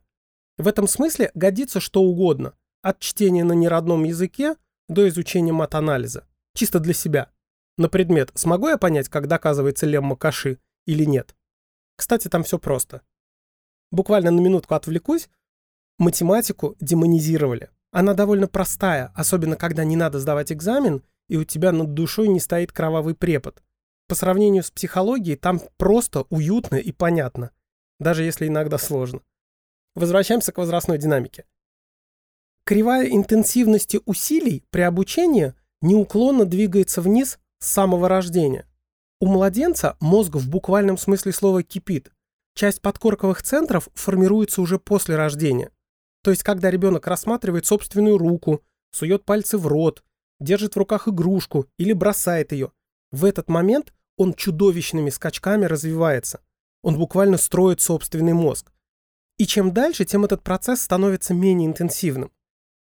В 0.57 0.67
этом 0.67 0.87
смысле 0.87 1.31
годится 1.33 1.79
что 1.79 2.01
угодно, 2.01 2.53
от 2.81 2.99
чтения 2.99 3.43
на 3.43 3.53
неродном 3.53 4.03
языке 4.03 4.55
до 4.87 5.07
изучения 5.09 5.51
мат-анализа. 5.53 6.27
Чисто 6.53 6.79
для 6.79 6.93
себя. 6.93 7.31
На 7.77 7.89
предмет, 7.89 8.31
смогу 8.35 8.69
я 8.69 8.77
понять, 8.77 9.09
как 9.09 9.27
доказывается 9.27 9.85
лемма 9.85 10.15
Каши 10.15 10.59
или 10.85 11.03
нет? 11.05 11.35
Кстати, 11.95 12.27
там 12.27 12.43
все 12.43 12.59
просто. 12.59 13.01
Буквально 13.91 14.31
на 14.31 14.39
минутку 14.39 14.73
отвлекусь. 14.75 15.29
Математику 15.97 16.75
демонизировали. 16.79 17.69
Она 17.91 18.13
довольно 18.13 18.47
простая, 18.47 19.11
особенно 19.15 19.55
когда 19.55 19.83
не 19.83 19.95
надо 19.95 20.19
сдавать 20.19 20.51
экзамен, 20.51 21.03
и 21.27 21.37
у 21.37 21.43
тебя 21.43 21.71
над 21.71 21.93
душой 21.93 22.27
не 22.27 22.39
стоит 22.39 22.71
кровавый 22.71 23.15
препод. 23.15 23.61
По 24.07 24.15
сравнению 24.15 24.63
с 24.63 24.71
психологией 24.71 25.37
там 25.37 25.61
просто 25.77 26.25
уютно 26.29 26.75
и 26.75 26.91
понятно, 26.91 27.51
даже 27.99 28.23
если 28.23 28.47
иногда 28.47 28.77
сложно. 28.77 29.21
Возвращаемся 29.95 30.51
к 30.51 30.57
возрастной 30.57 30.97
динамике. 30.97 31.45
Кривая 32.63 33.07
интенсивности 33.07 33.99
усилий 34.05 34.63
при 34.69 34.81
обучении 34.81 35.53
неуклонно 35.81 36.45
двигается 36.45 37.01
вниз 37.01 37.39
с 37.59 37.67
самого 37.67 38.07
рождения. 38.07 38.67
У 39.19 39.27
младенца 39.27 39.97
мозг 39.99 40.35
в 40.35 40.49
буквальном 40.49 40.97
смысле 40.97 41.31
слова 41.31 41.63
кипит. 41.63 42.11
Часть 42.55 42.81
подкорковых 42.81 43.43
центров 43.43 43.89
формируется 43.93 44.61
уже 44.61 44.79
после 44.79 45.15
рождения. 45.15 45.71
То 46.23 46.31
есть, 46.31 46.43
когда 46.43 46.69
ребенок 46.69 47.07
рассматривает 47.07 47.65
собственную 47.65 48.17
руку, 48.17 48.63
сует 48.91 49.25
пальцы 49.25 49.57
в 49.57 49.67
рот, 49.67 50.03
держит 50.39 50.75
в 50.75 50.77
руках 50.77 51.07
игрушку 51.07 51.67
или 51.77 51.93
бросает 51.93 52.51
ее, 52.51 52.71
в 53.11 53.25
этот 53.25 53.49
момент 53.49 53.93
он 54.17 54.33
чудовищными 54.33 55.09
скачками 55.09 55.65
развивается. 55.65 56.41
Он 56.83 56.97
буквально 56.97 57.37
строит 57.37 57.81
собственный 57.81 58.33
мозг. 58.33 58.71
И 59.37 59.45
чем 59.45 59.73
дальше, 59.73 60.05
тем 60.05 60.25
этот 60.25 60.43
процесс 60.43 60.81
становится 60.81 61.33
менее 61.33 61.67
интенсивным. 61.67 62.31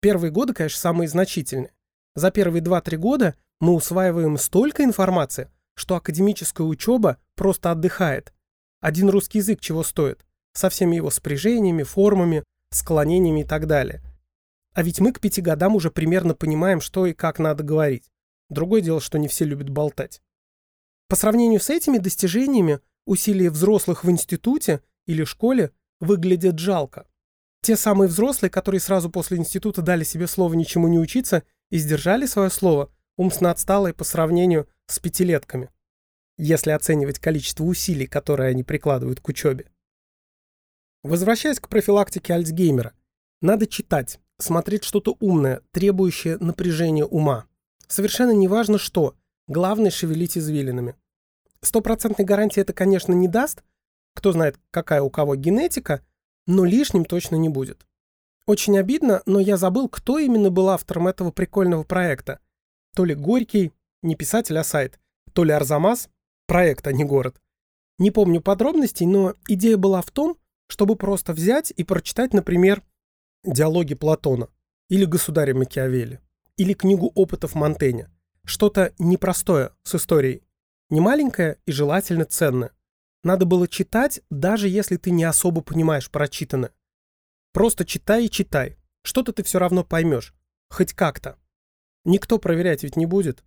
Первые 0.00 0.30
годы, 0.30 0.52
конечно, 0.52 0.78
самые 0.78 1.08
значительные. 1.08 1.72
За 2.14 2.30
первые 2.30 2.62
2-3 2.62 2.96
года 2.96 3.34
мы 3.60 3.74
усваиваем 3.74 4.36
столько 4.36 4.84
информации, 4.84 5.50
что 5.74 5.96
академическая 5.96 6.66
учеба 6.66 7.18
просто 7.36 7.70
отдыхает. 7.70 8.32
Один 8.80 9.08
русский 9.08 9.38
язык 9.38 9.60
чего 9.60 9.82
стоит? 9.82 10.26
Со 10.52 10.68
всеми 10.68 10.96
его 10.96 11.10
спряжениями, 11.10 11.84
формами, 11.84 12.44
склонениями 12.74 13.40
и 13.40 13.44
так 13.44 13.66
далее. 13.66 14.02
А 14.74 14.82
ведь 14.82 15.00
мы 15.00 15.12
к 15.12 15.20
пяти 15.20 15.40
годам 15.40 15.76
уже 15.76 15.90
примерно 15.90 16.34
понимаем, 16.34 16.80
что 16.80 17.06
и 17.06 17.12
как 17.12 17.38
надо 17.38 17.62
говорить. 17.62 18.10
Другое 18.48 18.80
дело, 18.80 19.00
что 19.00 19.18
не 19.18 19.28
все 19.28 19.44
любят 19.44 19.68
болтать. 19.68 20.22
По 21.08 21.16
сравнению 21.16 21.60
с 21.60 21.68
этими 21.68 21.98
достижениями, 21.98 22.80
усилия 23.04 23.50
взрослых 23.50 24.04
в 24.04 24.10
институте 24.10 24.80
или 25.06 25.24
школе 25.24 25.72
выглядят 26.00 26.58
жалко. 26.58 27.06
Те 27.60 27.76
самые 27.76 28.08
взрослые, 28.08 28.50
которые 28.50 28.80
сразу 28.80 29.10
после 29.10 29.38
института 29.38 29.82
дали 29.82 30.04
себе 30.04 30.26
слово 30.26 30.54
ничему 30.54 30.88
не 30.88 30.98
учиться 30.98 31.44
и 31.70 31.78
сдержали 31.78 32.26
свое 32.26 32.50
слово, 32.50 32.90
умственно 33.16 33.50
отсталые 33.50 33.94
по 33.94 34.04
сравнению 34.04 34.68
с 34.86 34.98
пятилетками, 34.98 35.70
если 36.38 36.70
оценивать 36.70 37.18
количество 37.18 37.64
усилий, 37.64 38.06
которые 38.06 38.50
они 38.50 38.64
прикладывают 38.64 39.20
к 39.20 39.28
учебе. 39.28 39.66
Возвращаясь 41.02 41.60
к 41.60 41.68
профилактике 41.68 42.34
Альцгеймера, 42.34 42.92
надо 43.40 43.66
читать, 43.66 44.20
смотреть 44.38 44.84
что-то 44.84 45.16
умное, 45.20 45.62
требующее 45.72 46.38
напряжения 46.38 47.04
ума. 47.04 47.46
Совершенно 47.88 48.30
неважно 48.30 48.78
что, 48.78 49.14
главное 49.48 49.90
шевелить 49.90 50.38
извилинами. 50.38 50.94
Стопроцентной 51.60 52.24
гарантии 52.24 52.60
это, 52.60 52.72
конечно, 52.72 53.12
не 53.12 53.28
даст, 53.28 53.62
кто 54.14 54.32
знает, 54.32 54.58
какая 54.70 55.02
у 55.02 55.10
кого 55.10 55.34
генетика, 55.34 56.04
но 56.46 56.64
лишним 56.64 57.04
точно 57.04 57.36
не 57.36 57.48
будет. 57.48 57.86
Очень 58.46 58.78
обидно, 58.78 59.22
но 59.26 59.40
я 59.40 59.56
забыл, 59.56 59.88
кто 59.88 60.18
именно 60.18 60.50
был 60.50 60.68
автором 60.68 61.08
этого 61.08 61.30
прикольного 61.30 61.84
проекта. 61.84 62.40
То 62.94 63.04
ли 63.04 63.14
Горький, 63.14 63.72
не 64.02 64.16
писатель, 64.16 64.58
а 64.58 64.64
сайт, 64.64 64.98
то 65.32 65.44
ли 65.44 65.52
Арзамас, 65.52 66.08
Проект, 66.46 66.86
а 66.86 66.92
не 66.92 67.04
город. 67.04 67.40
Не 67.98 68.10
помню 68.10 68.40
подробностей, 68.40 69.06
но 69.06 69.34
идея 69.48 69.76
была 69.76 70.02
в 70.02 70.10
том, 70.10 70.36
чтобы 70.72 70.96
просто 70.96 71.34
взять 71.34 71.70
и 71.76 71.84
прочитать, 71.84 72.32
например, 72.32 72.82
диалоги 73.44 73.92
Платона 73.92 74.48
или 74.88 75.04
Государя 75.04 75.54
Макиавелли 75.54 76.18
или 76.56 76.72
книгу 76.72 77.12
опытов 77.14 77.54
Монтэня. 77.54 78.10
Что-то 78.46 78.94
непростое 78.98 79.72
с 79.82 79.96
историей. 79.96 80.42
Не 80.88 81.00
маленькое 81.00 81.58
и 81.66 81.72
желательно 81.72 82.24
ценное. 82.24 82.70
Надо 83.22 83.44
было 83.44 83.68
читать, 83.68 84.22
даже 84.30 84.66
если 84.66 84.96
ты 84.96 85.10
не 85.10 85.24
особо 85.24 85.60
понимаешь 85.60 86.10
прочитанное. 86.10 86.72
Просто 87.52 87.84
читай 87.84 88.24
и 88.24 88.30
читай. 88.30 88.78
Что-то 89.02 89.34
ты 89.34 89.42
все 89.42 89.58
равно 89.58 89.84
поймешь. 89.84 90.34
Хоть 90.70 90.94
как-то. 90.94 91.38
Никто 92.06 92.38
проверять 92.38 92.82
ведь 92.82 92.96
не 92.96 93.04
будет. 93.04 93.44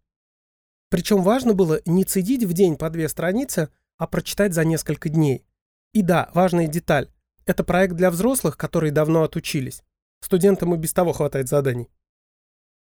Причем 0.92 1.24
важно 1.24 1.56
было 1.56 1.82
не 1.88 2.04
цедить 2.04 2.44
в 2.44 2.54
день 2.54 2.78
по 2.78 2.92
две 2.92 3.10
страницы, 3.10 3.70
а 3.98 4.06
прочитать 4.06 4.54
за 4.54 4.64
несколько 4.64 5.10
дней. 5.10 5.44
И 5.92 6.04
да, 6.04 6.30
важная 6.36 6.68
деталь. 6.68 7.10
Это 7.46 7.64
проект 7.64 7.96
для 7.96 8.10
взрослых, 8.10 8.58
которые 8.58 8.92
давно 8.92 9.24
отучились. 9.24 9.84
Студентам 10.22 10.74
и 10.74 10.78
без 10.78 10.94
того 10.94 11.14
хватает 11.14 11.48
заданий. 11.48 11.90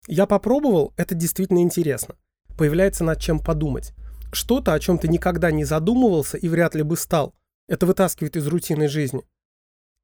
Я 0.07 0.26
попробовал, 0.26 0.93
это 0.97 1.14
действительно 1.14 1.62
интересно. 1.62 2.17
Появляется 2.57 3.05
над 3.05 3.21
чем 3.21 3.38
подумать. 3.38 3.93
Что-то, 4.33 4.75
о 4.75 4.81
чем 4.81 4.99
ты 4.99 5.09
никогда 5.09 5.50
не 5.50 5.64
задумывался 5.64 6.37
и 6.37 6.49
вряд 6.49 6.75
ли 6.75 6.83
бы 6.83 6.97
стал. 6.97 7.35
Это 7.69 7.87
вытаскивает 7.87 8.37
из 8.37 8.47
рутинной 8.47 8.88
жизни. 8.88 9.25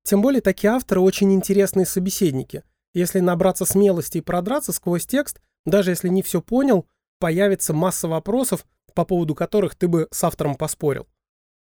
Тем 0.05 0.23
более 0.23 0.41
такие 0.41 0.71
авторы 0.71 1.01
очень 1.01 1.33
интересные 1.35 1.85
собеседники. 1.85 2.63
Если 2.95 3.21
набраться 3.21 3.65
смелости 3.65 4.19
и 4.19 4.23
продраться 4.23 4.73
сквозь 4.73 5.07
текст, 5.07 5.41
даже 5.65 5.91
если 5.91 6.09
не 6.09 6.23
все 6.23 6.41
понял, 6.41 6.87
появится 7.19 7.75
масса 7.75 8.09
вопросов, 8.09 8.65
по 8.95 9.05
поводу 9.05 9.35
которых 9.35 9.75
ты 9.75 9.89
бы 9.89 10.09
с 10.11 10.25
автором 10.25 10.55
поспорил. 10.55 11.07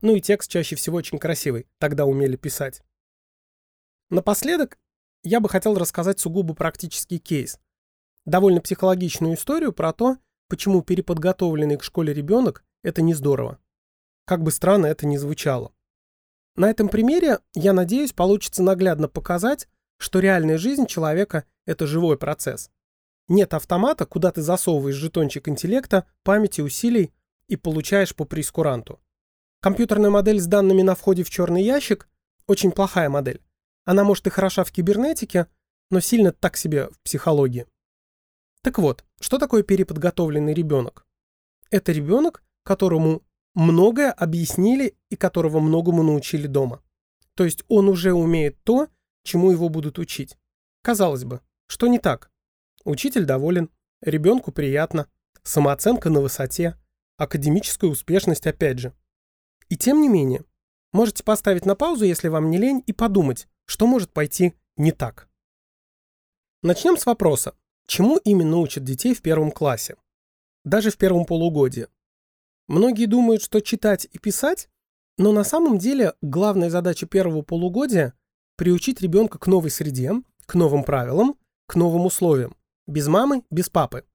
Ну 0.05 0.15
и 0.15 0.21
текст 0.21 0.51
чаще 0.51 0.75
всего 0.75 0.97
очень 0.97 1.17
красивый, 1.17 1.65
тогда 1.79 2.05
умели 2.05 2.35
писать. 2.35 2.83
Напоследок 4.11 4.77
я 5.23 5.39
бы 5.39 5.49
хотел 5.49 5.75
рассказать 5.79 6.19
сугубо 6.19 6.53
практический 6.53 7.17
кейс. 7.17 7.59
Довольно 8.23 8.61
психологичную 8.61 9.33
историю 9.33 9.73
про 9.73 9.93
то, 9.93 10.17
почему 10.47 10.83
переподготовленный 10.83 11.77
к 11.77 11.83
школе 11.83 12.13
ребенок– 12.13 12.63
это 12.83 13.01
не 13.01 13.15
здорово. 13.15 13.57
Как 14.25 14.43
бы 14.43 14.51
странно 14.51 14.85
это 14.85 15.07
ни 15.07 15.17
звучало. 15.17 15.73
На 16.55 16.69
этом 16.69 16.87
примере, 16.87 17.39
я 17.55 17.73
надеюсь, 17.73 18.13
получится 18.13 18.61
наглядно 18.61 19.07
показать, 19.07 19.67
что 19.97 20.19
реальная 20.19 20.59
жизнь 20.59 20.85
человека– 20.85 21.45
это 21.65 21.87
живой 21.87 22.19
процесс. 22.19 22.69
Нет 23.27 23.55
автомата, 23.55 24.05
куда 24.05 24.31
ты 24.31 24.43
засовываешь 24.43 24.97
жетончик 24.97 25.47
интеллекта, 25.47 26.05
памяти, 26.21 26.61
усилий 26.61 27.11
и 27.47 27.55
получаешь 27.55 28.15
по 28.15 28.25
прескуранту. 28.25 28.99
Компьютерная 29.65 30.11
модель 30.11 30.39
с 30.39 30.45
данными 30.45 30.83
на 30.83 30.93
входе 30.93 31.23
в 31.23 31.31
черный 31.31 31.63
ящик– 31.63 32.07
очень 32.47 32.71
плохая 32.71 33.09
модель. 33.09 33.41
Она 33.83 34.03
может 34.03 34.27
и 34.27 34.29
хороша 34.29 34.63
в 34.63 34.71
кибернетике, 34.71 35.47
но 35.89 36.01
сильно 36.01 36.31
так 36.31 36.55
себе 36.55 36.89
в 36.89 36.99
психологии. 36.99 37.65
Так 38.61 38.77
вот, 38.77 39.03
что 39.19 39.39
такое 39.39 39.63
переподготовленный 39.63 40.53
ребенок? 40.53 41.07
Это 41.71 41.93
ребенок, 41.93 42.43
которому 42.61 43.23
многое 43.55 44.11
объяснили 44.11 44.95
и 45.09 45.15
которого 45.15 45.59
многому 45.59 46.03
научили 46.03 46.45
дома. 46.45 46.83
То 47.33 47.43
есть 47.43 47.65
он 47.67 47.89
уже 47.89 48.13
умеет 48.13 48.61
то, 48.61 48.87
чему 49.23 49.49
его 49.49 49.69
будут 49.69 49.97
учить. 49.97 50.37
Казалось 50.83 51.23
бы, 51.23 51.41
что 51.65 51.87
не 51.87 51.97
так? 51.97 52.29
Учитель 52.83 53.25
доволен, 53.25 53.71
ребенку 54.01 54.51
приятно, 54.51 55.07
самооценка 55.41 56.11
на 56.11 56.21
высоте, 56.21 56.77
академическая 57.17 57.89
успешность 57.89 58.45
опять 58.45 58.77
же. 58.77 58.93
И 59.69 59.77
тем 59.77 60.01
не 60.01 60.09
менее, 60.09 60.43
можете 60.91 61.23
поставить 61.23 61.65
на 61.65 61.75
паузу, 61.75 62.05
если 62.05 62.27
вам 62.27 62.49
не 62.49 62.57
лень, 62.57 62.83
и 62.85 62.93
подумать, 62.93 63.47
что 63.65 63.87
может 63.87 64.11
пойти 64.11 64.53
не 64.77 64.91
так. 64.91 65.29
Начнем 66.61 66.97
с 66.97 67.05
вопроса. 67.05 67.55
Чему 67.87 68.17
именно 68.17 68.57
учат 68.57 68.83
детей 68.83 69.13
в 69.13 69.21
первом 69.21 69.51
классе? 69.51 69.97
Даже 70.63 70.89
в 70.89 70.97
первом 70.97 71.25
полугодии. 71.25 71.87
Многие 72.67 73.05
думают, 73.05 73.43
что 73.43 73.61
читать 73.61 74.07
и 74.11 74.17
писать, 74.17 74.69
но 75.17 75.31
на 75.31 75.43
самом 75.43 75.77
деле 75.77 76.13
главная 76.21 76.69
задача 76.69 77.05
первого 77.05 77.43
полугодия– 77.43 78.13
приучить 78.57 79.01
ребенка 79.01 79.37
к 79.37 79.47
новой 79.47 79.69
среде, 79.69 80.13
к 80.45 80.55
новым 80.55 80.83
правилам, 80.83 81.37
к 81.67 81.75
новым 81.75 82.05
условиям. 82.05 82.55
Без 82.87 83.07
мамы, 83.07 83.43
без 83.51 83.69
папы. 83.69 84.05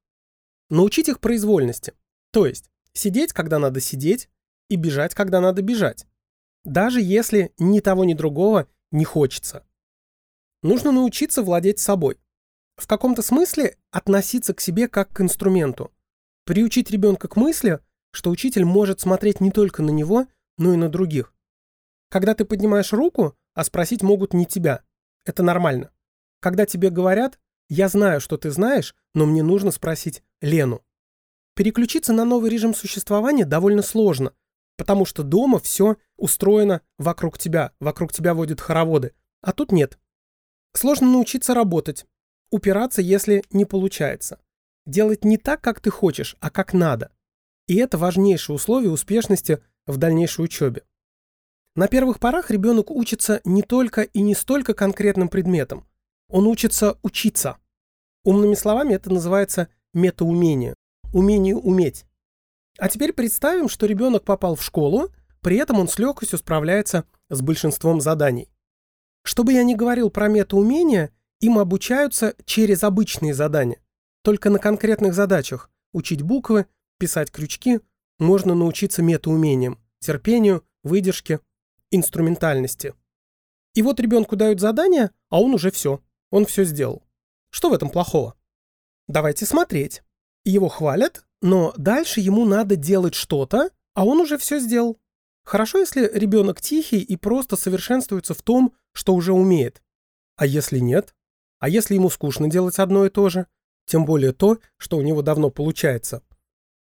Научить 0.69 1.09
их 1.09 1.21
произвольности. 1.21 1.95
То 2.33 2.47
есть 2.47 2.71
сидеть, 2.93 3.33
когда 3.33 3.59
надо 3.59 3.81
сидеть, 3.81 4.29
и 4.71 4.77
бежать, 4.77 5.15
когда 5.15 5.41
надо 5.41 5.61
бежать. 5.61 6.07
Даже 6.65 7.03
если 7.03 7.53
ни 7.59 7.81
того, 7.81 8.05
ни 8.05 8.15
другого 8.15 8.69
не 8.91 9.05
хочется. 9.05 9.67
Нужно 10.63 10.93
научиться 10.93 11.43
владеть 11.43 11.79
собой. 11.79 12.19
В 12.77 12.87
каком-то 12.87 13.21
смысле 13.21 13.77
относиться 13.91 14.55
к 14.55 14.61
себе 14.61 14.89
как 14.89 15.13
к 15.13 15.21
инструменту. 15.21 15.93
Приучить 16.45 16.91
ребенка 16.91 17.29
к 17.29 17.37
мысли, 17.37 17.81
что 18.13 18.31
учитель 18.31 18.65
может 18.65 19.01
смотреть 19.01 19.41
не 19.41 19.51
только 19.51 19.83
на 19.83 19.91
него, 19.91 20.27
но 20.57 20.73
и 20.73 20.77
на 20.77 20.89
других. 20.89 21.35
Когда 22.09 22.35
ты 22.35 22.45
поднимаешь 22.45 22.93
руку, 22.93 23.37
а 23.55 23.65
спросить 23.65 24.03
могут 24.03 24.33
не 24.33 24.47
тебя. 24.47 24.83
Это 25.25 25.43
нормально. 25.43 25.91
Когда 26.41 26.65
тебе 26.65 26.91
говорят 26.91 27.39
«я 27.69 27.89
знаю, 27.89 28.21
что 28.21 28.37
ты 28.37 28.51
знаешь, 28.51 28.95
но 29.15 29.27
мне 29.27 29.43
нужно 29.43 29.71
спросить 29.71 30.23
Лену». 30.41 30.85
Переключиться 31.55 32.13
на 32.13 32.25
новый 32.25 32.51
режим 32.51 32.75
существования 32.75 33.45
довольно 33.45 33.83
сложно, 33.83 34.33
потому 34.81 35.05
что 35.05 35.23
дома 35.23 35.59
все 35.59 35.99
устроено 36.17 36.81
вокруг 36.97 37.37
тебя, 37.37 37.73
вокруг 37.81 38.15
тебя 38.15 38.33
водят 38.33 38.63
хороводы, 38.63 39.13
а 39.43 39.53
тут 39.53 39.73
нет. 39.73 39.99
Сложно 40.73 41.07
научиться 41.07 41.53
работать, 41.53 42.07
упираться, 42.51 43.03
если 43.03 43.45
не 43.51 43.67
получается. 43.67 44.41
Делать 44.87 45.23
не 45.23 45.37
так, 45.37 45.61
как 45.61 45.81
ты 45.81 45.91
хочешь, 45.91 46.35
а 46.41 46.49
как 46.49 46.73
надо. 46.73 47.13
И 47.67 47.77
это 47.77 47.99
важнейшее 47.99 48.57
условие 48.57 48.91
успешности 48.91 49.63
в 49.87 49.99
дальнейшей 49.99 50.47
учебе. 50.47 50.85
На 51.77 51.87
первых 51.87 52.19
порах 52.19 52.51
ребенок 52.51 52.91
учится 52.91 53.43
не 53.45 53.61
только 53.61 54.01
и 54.01 54.23
не 54.23 54.35
столько 54.35 54.73
конкретным 54.73 55.29
предметам. 55.29 55.87
Он 56.31 56.47
учится 56.47 56.99
учиться. 57.03 57.59
Умными 58.25 58.55
словами 58.55 58.95
это 58.95 59.13
называется 59.13 59.69
метаумение. 59.93 60.75
Умение 61.13 61.55
уметь. 61.55 62.07
А 62.81 62.89
теперь 62.89 63.13
представим, 63.13 63.69
что 63.69 63.85
ребенок 63.85 64.25
попал 64.25 64.55
в 64.55 64.65
школу, 64.65 65.13
при 65.43 65.59
этом 65.59 65.79
он 65.79 65.87
с 65.87 65.99
легкостью 65.99 66.39
справляется 66.39 67.05
с 67.29 67.43
большинством 67.43 68.01
заданий. 68.01 68.49
Что 69.23 69.45
бы 69.45 69.53
я 69.53 69.63
ни 69.65 69.75
говорил 69.75 70.09
про 70.09 70.29
метаумения, 70.29 71.11
им 71.41 71.59
обучаются 71.59 72.35
через 72.47 72.83
обычные 72.83 73.35
задания. 73.35 73.83
Только 74.23 74.49
на 74.49 74.59
конкретных 74.59 75.13
задачах 75.13 75.71
учить 75.93 76.23
буквы, 76.23 76.67
писать 76.99 77.31
крючки 77.31 77.81
можно 78.19 78.55
научиться 78.55 79.03
метаумениям, 79.03 79.79
терпению, 79.99 80.65
выдержке, 80.83 81.41
инструментальности. 81.91 82.95
И 83.75 83.83
вот 83.83 84.01
ребенку 84.01 84.37
дают 84.37 84.59
задание, 84.59 85.11
а 85.29 85.43
он 85.43 85.53
уже 85.53 85.71
все. 85.71 86.03
Он 86.31 86.47
все 86.47 86.65
сделал. 86.65 87.03
Что 87.51 87.69
в 87.69 87.75
этом 87.75 87.91
плохого? 87.91 88.37
Давайте 89.07 89.45
смотреть. 89.45 90.03
Его 90.45 90.69
хвалят, 90.69 91.27
но 91.43 91.73
дальше 91.77 92.21
ему 92.21 92.45
надо 92.45 92.77
делать 92.77 93.15
что-то, 93.15 93.71
а 93.95 94.05
он 94.05 94.21
уже 94.21 94.39
все 94.39 94.59
сделал. 94.59 94.99
Хорошо, 95.45 95.79
если 95.79 96.11
ребенок 96.13 96.61
тихий 96.61 97.01
и 97.01 97.17
просто 97.17 97.57
совершенствуется 97.57 98.35
в 98.35 98.43
том, 98.43 98.75
что 98.93 99.15
уже 99.15 99.33
умеет. 99.33 99.83
А 100.37 100.47
если 100.47 100.79
нет? 100.79 101.15
А 101.59 101.69
если 101.69 101.95
ему 101.95 102.11
скучно 102.11 102.49
делать 102.49 102.79
одно 102.79 103.07
и 103.07 103.11
то 103.11 103.29
же? 103.29 103.47
Тем 103.87 104.05
более 104.05 104.33
то, 104.33 104.59
что 104.77 104.97
у 104.97 105.03
него 105.03 105.23
давно 105.23 105.51
получается. 105.51 106.23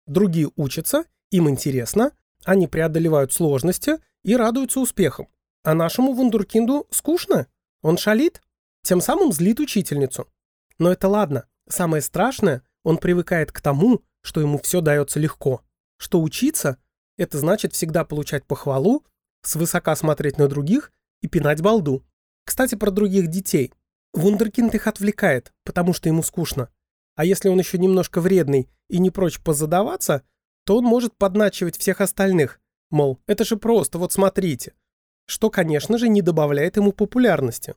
Другие 0.05 0.51
учатся, 0.55 1.05
им 1.31 1.49
интересно, 1.49 2.11
они 2.45 2.67
преодолевают 2.67 3.33
сложности 3.33 3.99
и 4.23 4.35
радуются 4.35 4.79
успехам. 4.79 5.27
А 5.63 5.73
нашему 5.73 6.13
вундеркинду 6.13 6.87
скучно. 6.91 7.47
Он 7.81 7.97
шалит, 7.97 8.41
тем 8.83 9.01
самым 9.01 9.31
злит 9.31 9.59
учительницу. 9.59 10.27
Но 10.79 10.91
это 10.91 11.07
ладно. 11.07 11.45
Самое 11.67 12.01
страшное, 12.01 12.63
он 12.83 12.97
привыкает 12.97 13.51
к 13.51 13.59
тому, 13.59 14.03
что 14.27 14.41
ему 14.41 14.59
все 14.59 14.81
дается 14.81 15.21
легко. 15.21 15.61
Что 15.95 16.21
учиться– 16.21 16.77
это 17.17 17.37
значит 17.37 17.71
всегда 17.71 18.03
получать 18.03 18.45
похвалу, 18.45 19.05
свысока 19.41 19.95
смотреть 19.95 20.37
на 20.37 20.49
других 20.49 20.91
и 21.21 21.29
пинать 21.29 21.61
балду. 21.61 22.03
Кстати, 22.43 22.75
про 22.75 22.91
других 22.91 23.27
детей. 23.27 23.71
Вундеркинд 24.13 24.75
их 24.75 24.85
отвлекает, 24.87 25.53
потому 25.63 25.93
что 25.93 26.09
ему 26.09 26.23
скучно. 26.23 26.67
А 27.15 27.23
если 27.23 27.47
он 27.47 27.57
еще 27.57 27.77
немножко 27.77 28.19
вредный 28.19 28.67
и 28.89 28.99
не 28.99 29.11
прочь 29.11 29.39
позадаваться, 29.39 30.23
то 30.65 30.77
он 30.77 30.83
может 30.83 31.15
подначивать 31.15 31.77
всех 31.77 32.01
остальных. 32.01 32.59
Мол, 32.89 33.21
это 33.27 33.45
же 33.45 33.55
просто, 33.55 33.97
вот 33.97 34.11
смотрите. 34.11 34.73
Что, 35.25 35.49
конечно 35.49 35.97
же, 35.97 36.09
не 36.09 36.21
добавляет 36.21 36.75
ему 36.75 36.91
популярности. 36.91 37.75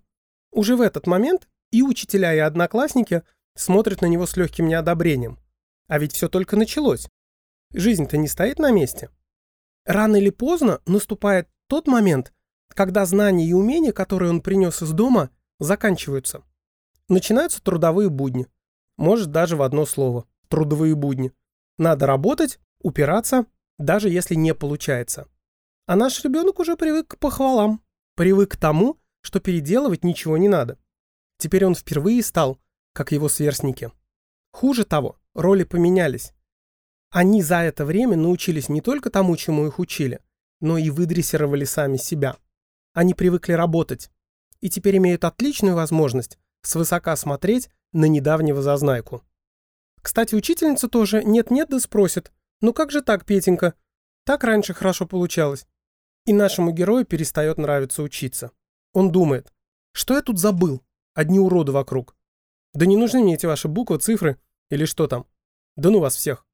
Уже 0.50 0.74
в 0.74 0.80
этот 0.80 1.06
момент 1.06 1.48
и 1.70 1.82
учителя, 1.82 2.34
и 2.34 2.38
одноклассники 2.38 3.22
смотрят 3.54 4.02
на 4.02 4.06
него 4.06 4.26
с 4.26 4.36
легким 4.36 4.66
неодобрением. 4.66 5.38
А 5.90 5.98
ведь 5.98 6.12
все 6.12 6.28
только 6.28 6.56
началось. 6.56 7.08
Жизнь-то 7.72 8.16
не 8.16 8.28
стоит 8.28 8.60
на 8.60 8.70
месте. 8.70 9.10
Рано 9.84 10.14
или 10.14 10.30
поздно 10.30 10.80
наступает 10.86 11.48
тот 11.66 11.88
момент, 11.88 12.32
когда 12.68 13.04
знания 13.04 13.44
и 13.44 13.52
умения, 13.52 13.90
которые 13.90 14.30
он 14.30 14.40
принес 14.40 14.82
из 14.82 14.92
дома, 14.92 15.30
заканчиваются. 15.58 16.44
Начинаются 17.08 17.60
трудовые 17.60 18.08
будни. 18.08 18.46
Может, 18.98 19.32
даже 19.32 19.56
в 19.56 19.62
одно 19.62 19.84
слово. 19.84 20.26
Трудовые 20.46 20.94
будни. 20.94 21.32
Надо 21.76 22.06
работать, 22.06 22.60
упираться, 22.80 23.46
даже 23.76 24.10
если 24.10 24.36
не 24.36 24.54
получается. 24.54 25.26
А 25.86 25.96
наш 25.96 26.22
ребенок 26.22 26.60
уже 26.60 26.76
привык 26.76 27.08
к 27.08 27.18
похвалам. 27.18 27.82
Привык 28.14 28.52
к 28.52 28.56
тому, 28.56 29.00
что 29.22 29.40
переделывать 29.40 30.04
ничего 30.04 30.36
не 30.36 30.48
надо. 30.48 30.78
Теперь 31.38 31.64
он 31.64 31.74
впервые 31.74 32.22
стал, 32.22 32.60
как 32.92 33.10
его 33.10 33.28
сверстники. 33.28 33.90
Хуже 34.52 34.84
того, 34.84 35.19
роли 35.34 35.64
поменялись. 35.64 36.32
Они 37.10 37.42
за 37.42 37.62
это 37.62 37.84
время 37.84 38.16
научились 38.16 38.68
не 38.68 38.80
только 38.80 39.10
тому, 39.10 39.36
чему 39.36 39.66
их 39.66 39.78
учили, 39.78 40.20
но 40.60 40.78
и 40.78 40.90
выдрессировали 40.90 41.64
сами 41.64 41.96
себя. 41.96 42.36
Они 42.92 43.14
привыкли 43.14 43.52
работать. 43.52 44.10
И 44.60 44.68
теперь 44.68 44.98
имеют 44.98 45.24
отличную 45.24 45.74
возможность 45.74 46.38
свысока 46.62 47.16
смотреть 47.16 47.70
на 47.92 48.04
недавнего 48.04 48.62
зазнайку. 48.62 49.22
Кстати, 50.02 50.34
учительница 50.34 50.88
тоже 50.88 51.24
нет-нет 51.24 51.68
да 51.68 51.80
спросит, 51.80 52.30
ну 52.60 52.72
как 52.72 52.90
же 52.90 53.02
так, 53.02 53.24
Петенька? 53.24 53.74
Так 54.24 54.44
раньше 54.44 54.74
хорошо 54.74 55.06
получалось. 55.06 55.66
И 56.26 56.32
нашему 56.32 56.72
герою 56.72 57.06
перестает 57.06 57.58
нравиться 57.58 58.02
учиться. 58.02 58.50
Он 58.92 59.10
думает, 59.10 59.52
что 59.92 60.14
я 60.14 60.22
тут 60.22 60.38
забыл? 60.38 60.82
Одни 61.14 61.40
уроды 61.40 61.72
вокруг. 61.72 62.14
Да 62.74 62.86
не 62.86 62.96
нужны 62.96 63.20
мне 63.20 63.34
эти 63.34 63.46
ваши 63.46 63.66
буквы, 63.66 63.98
цифры 63.98 64.38
или 64.70 64.84
что 64.84 65.06
там. 65.06 65.26
Да 65.76 65.90
ну 65.90 66.00
вас 66.00 66.16
всех. 66.16 66.46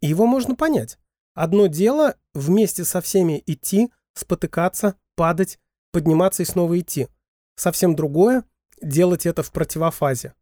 Его 0.00 0.26
можно 0.26 0.54
понять. 0.54 0.98
Одно 1.34 1.66
дело 1.66 2.16
вместе 2.34 2.84
со 2.84 3.00
всеми 3.00 3.42
идти, 3.46 3.90
спотыкаться, 4.14 4.96
падать, 5.14 5.58
подниматься 5.92 6.42
и 6.42 6.46
снова 6.46 6.78
идти. 6.78 7.08
Совсем 7.56 7.94
другое– 7.94 8.44
делать 8.82 9.26
это 9.26 9.42
в 9.42 9.52
противофазе. 9.52 10.34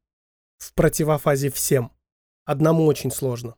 В 0.59 0.72
противофазе 0.75 1.51
всем. 1.51 1.92
Одному 2.44 2.87
очень 2.87 3.11
сложно. 3.11 3.57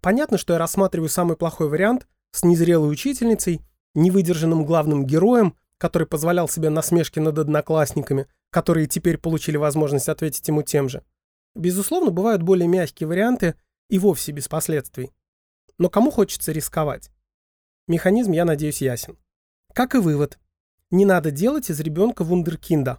Понятно, 0.00 0.38
что 0.38 0.52
я 0.52 0.58
рассматриваю 0.58 1.08
самый 1.08 1.36
плохой 1.36 1.68
вариант 1.68 2.06
с 2.32 2.44
незрелой 2.44 2.90
учительницей, 2.90 3.60
невыдержанным 3.94 4.64
главным 4.64 5.06
героем, 5.06 5.56
который 5.78 6.06
позволял 6.06 6.48
себе 6.48 6.70
насмешки 6.70 7.18
над 7.18 7.38
одноклассниками, 7.38 8.26
которые 8.50 8.86
теперь 8.86 9.18
получили 9.18 9.56
возможность 9.56 10.08
ответить 10.08 10.46
ему 10.48 10.62
тем 10.62 10.88
же. 10.88 11.04
Безусловно, 11.54 12.10
бывают 12.10 12.42
более 12.42 12.68
мягкие 12.68 13.06
варианты 13.06 13.54
и 13.88 13.98
вовсе 13.98 14.32
без 14.32 14.48
последствий. 14.48 15.12
Но 15.78 15.88
кому 15.88 16.10
хочется 16.10 16.52
рисковать? 16.52 17.10
Механизм, 17.86 18.32
я 18.32 18.44
надеюсь, 18.44 18.82
ясен. 18.82 19.16
Как 19.72 19.94
и 19.94 19.98
вывод. 19.98 20.38
Не 20.90 21.04
надо 21.04 21.30
делать 21.30 21.70
из 21.70 21.80
ребенка 21.80 22.24
вундеркинда. 22.24 22.98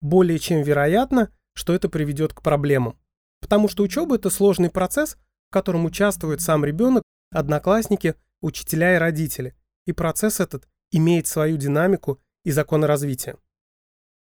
Более 0.00 0.38
чем 0.38 0.62
вероятно, 0.62 1.30
что 1.54 1.74
это 1.74 1.88
приведет 1.88 2.32
к 2.32 2.42
проблемам. 2.42 2.98
Потому 3.40 3.68
что 3.68 3.82
учеба– 3.82 4.14
это 4.16 4.30
сложный 4.30 4.70
процесс, 4.70 5.16
в 5.48 5.52
котором 5.52 5.84
участвует 5.84 6.40
сам 6.40 6.64
ребенок, 6.64 7.02
одноклассники, 7.30 8.14
учителя 8.40 8.94
и 8.94 8.98
родители. 8.98 9.54
И 9.86 9.92
процесс 9.92 10.40
этот 10.40 10.68
имеет 10.90 11.26
свою 11.26 11.56
динамику 11.56 12.20
и 12.44 12.50
законы 12.52 12.86
развития. 12.86 13.36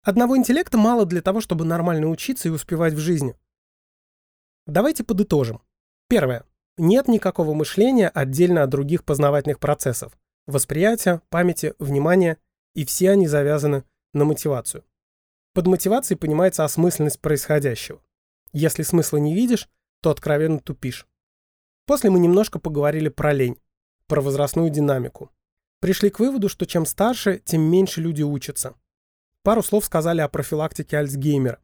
Одного 0.03 0.37
интеллекта 0.37 0.79
мало 0.79 1.05
для 1.05 1.21
того, 1.21 1.41
чтобы 1.41 1.65
нормально 1.65 2.09
учиться 2.09 2.49
и 2.49 2.53
успевать 2.53 2.95
в 2.95 2.99
жизни. 2.99 3.35
Давайте 4.67 5.05
подытожим. 5.05 5.63
Первое. 6.09 6.45
Нет 6.77 7.09
никакого 7.09 7.55
мышления 7.55 8.09
отдельно 8.09 8.63
от 8.63 8.71
других 8.71 9.05
познавательных 9.05 9.61
процессов. 9.61 10.19
Восприятия, 10.47 11.23
памяти, 11.31 11.75
внимания, 11.79 12.39
и 12.75 12.85
все 12.85 13.13
они 13.13 13.27
завязаны 13.27 13.85
на 14.13 14.25
мотивацию. 14.25 14.85
Под 15.55 15.67
мотивацией 15.67 16.19
понимается 16.19 16.65
осмысленность 16.65 17.21
происходящего. 17.21 18.03
Если 18.53 18.83
смысла 18.83 19.17
не 19.19 19.35
видишь, 19.35 19.69
то 20.03 20.11
откровенно 20.11 20.59
тупишь. 20.59 21.07
После 21.87 22.11
мы 22.11 22.19
немножко 22.19 22.59
поговорили 22.59 23.09
про 23.09 23.33
лень, 23.33 23.59
про 24.07 24.21
возрастную 24.21 24.71
динамику. 24.71 25.31
Пришли 25.81 26.11
к 26.11 26.19
выводу, 26.19 26.49
что 26.49 26.67
чем 26.67 26.87
старше, 26.87 27.41
тем 27.45 27.63
меньше 27.63 28.01
люди 28.01 28.23
учатся. 28.23 28.75
Пару 29.43 29.63
слов 29.63 29.85
сказали 29.85 30.21
о 30.21 30.29
профилактике 30.29 30.99
Альцгеймера. 30.99 31.61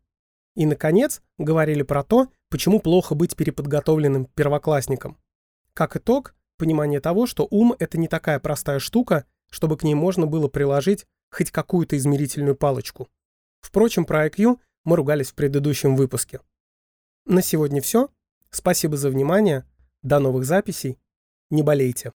И, 0.55 0.67
наконец, 0.67 1.21
говорили 1.39 1.83
про 1.83 2.05
то, 2.05 2.29
почему 2.53 2.81
плохо 2.81 3.15
быть 3.15 3.35
переподготовленным 3.35 4.27
первоклассником. 4.27 5.17
Как 5.73 5.97
итог, 5.97 6.35
понимание 6.59 7.01
того, 7.01 7.27
что 7.27 7.49
ум– 7.51 7.75
это 7.79 7.97
не 7.97 8.09
такая 8.09 8.39
простая 8.41 8.79
штука, 8.79 9.25
чтобы 9.51 9.79
к 9.79 9.83
ней 9.83 9.95
можно 9.95 10.27
было 10.27 10.49
приложить 10.49 11.07
хоть 11.31 11.51
какую-то 11.51 11.97
измерительную 11.97 12.55
палочку. 12.55 13.09
Впрочем, 13.63 14.05
про 14.05 14.27
IQ 14.27 14.59
мы 14.85 14.97
ругались 14.97 15.31
в 15.31 15.35
предыдущем 15.35 15.97
выпуске. 15.97 16.41
На 17.25 17.41
сегодня 17.41 17.81
все. 17.81 18.11
Спасибо 18.51 18.99
за 18.99 19.09
внимание. 19.09 19.65
До 20.03 20.19
новых 20.19 20.45
записей. 20.45 20.99
Не 21.49 21.63
болейте. 21.63 22.11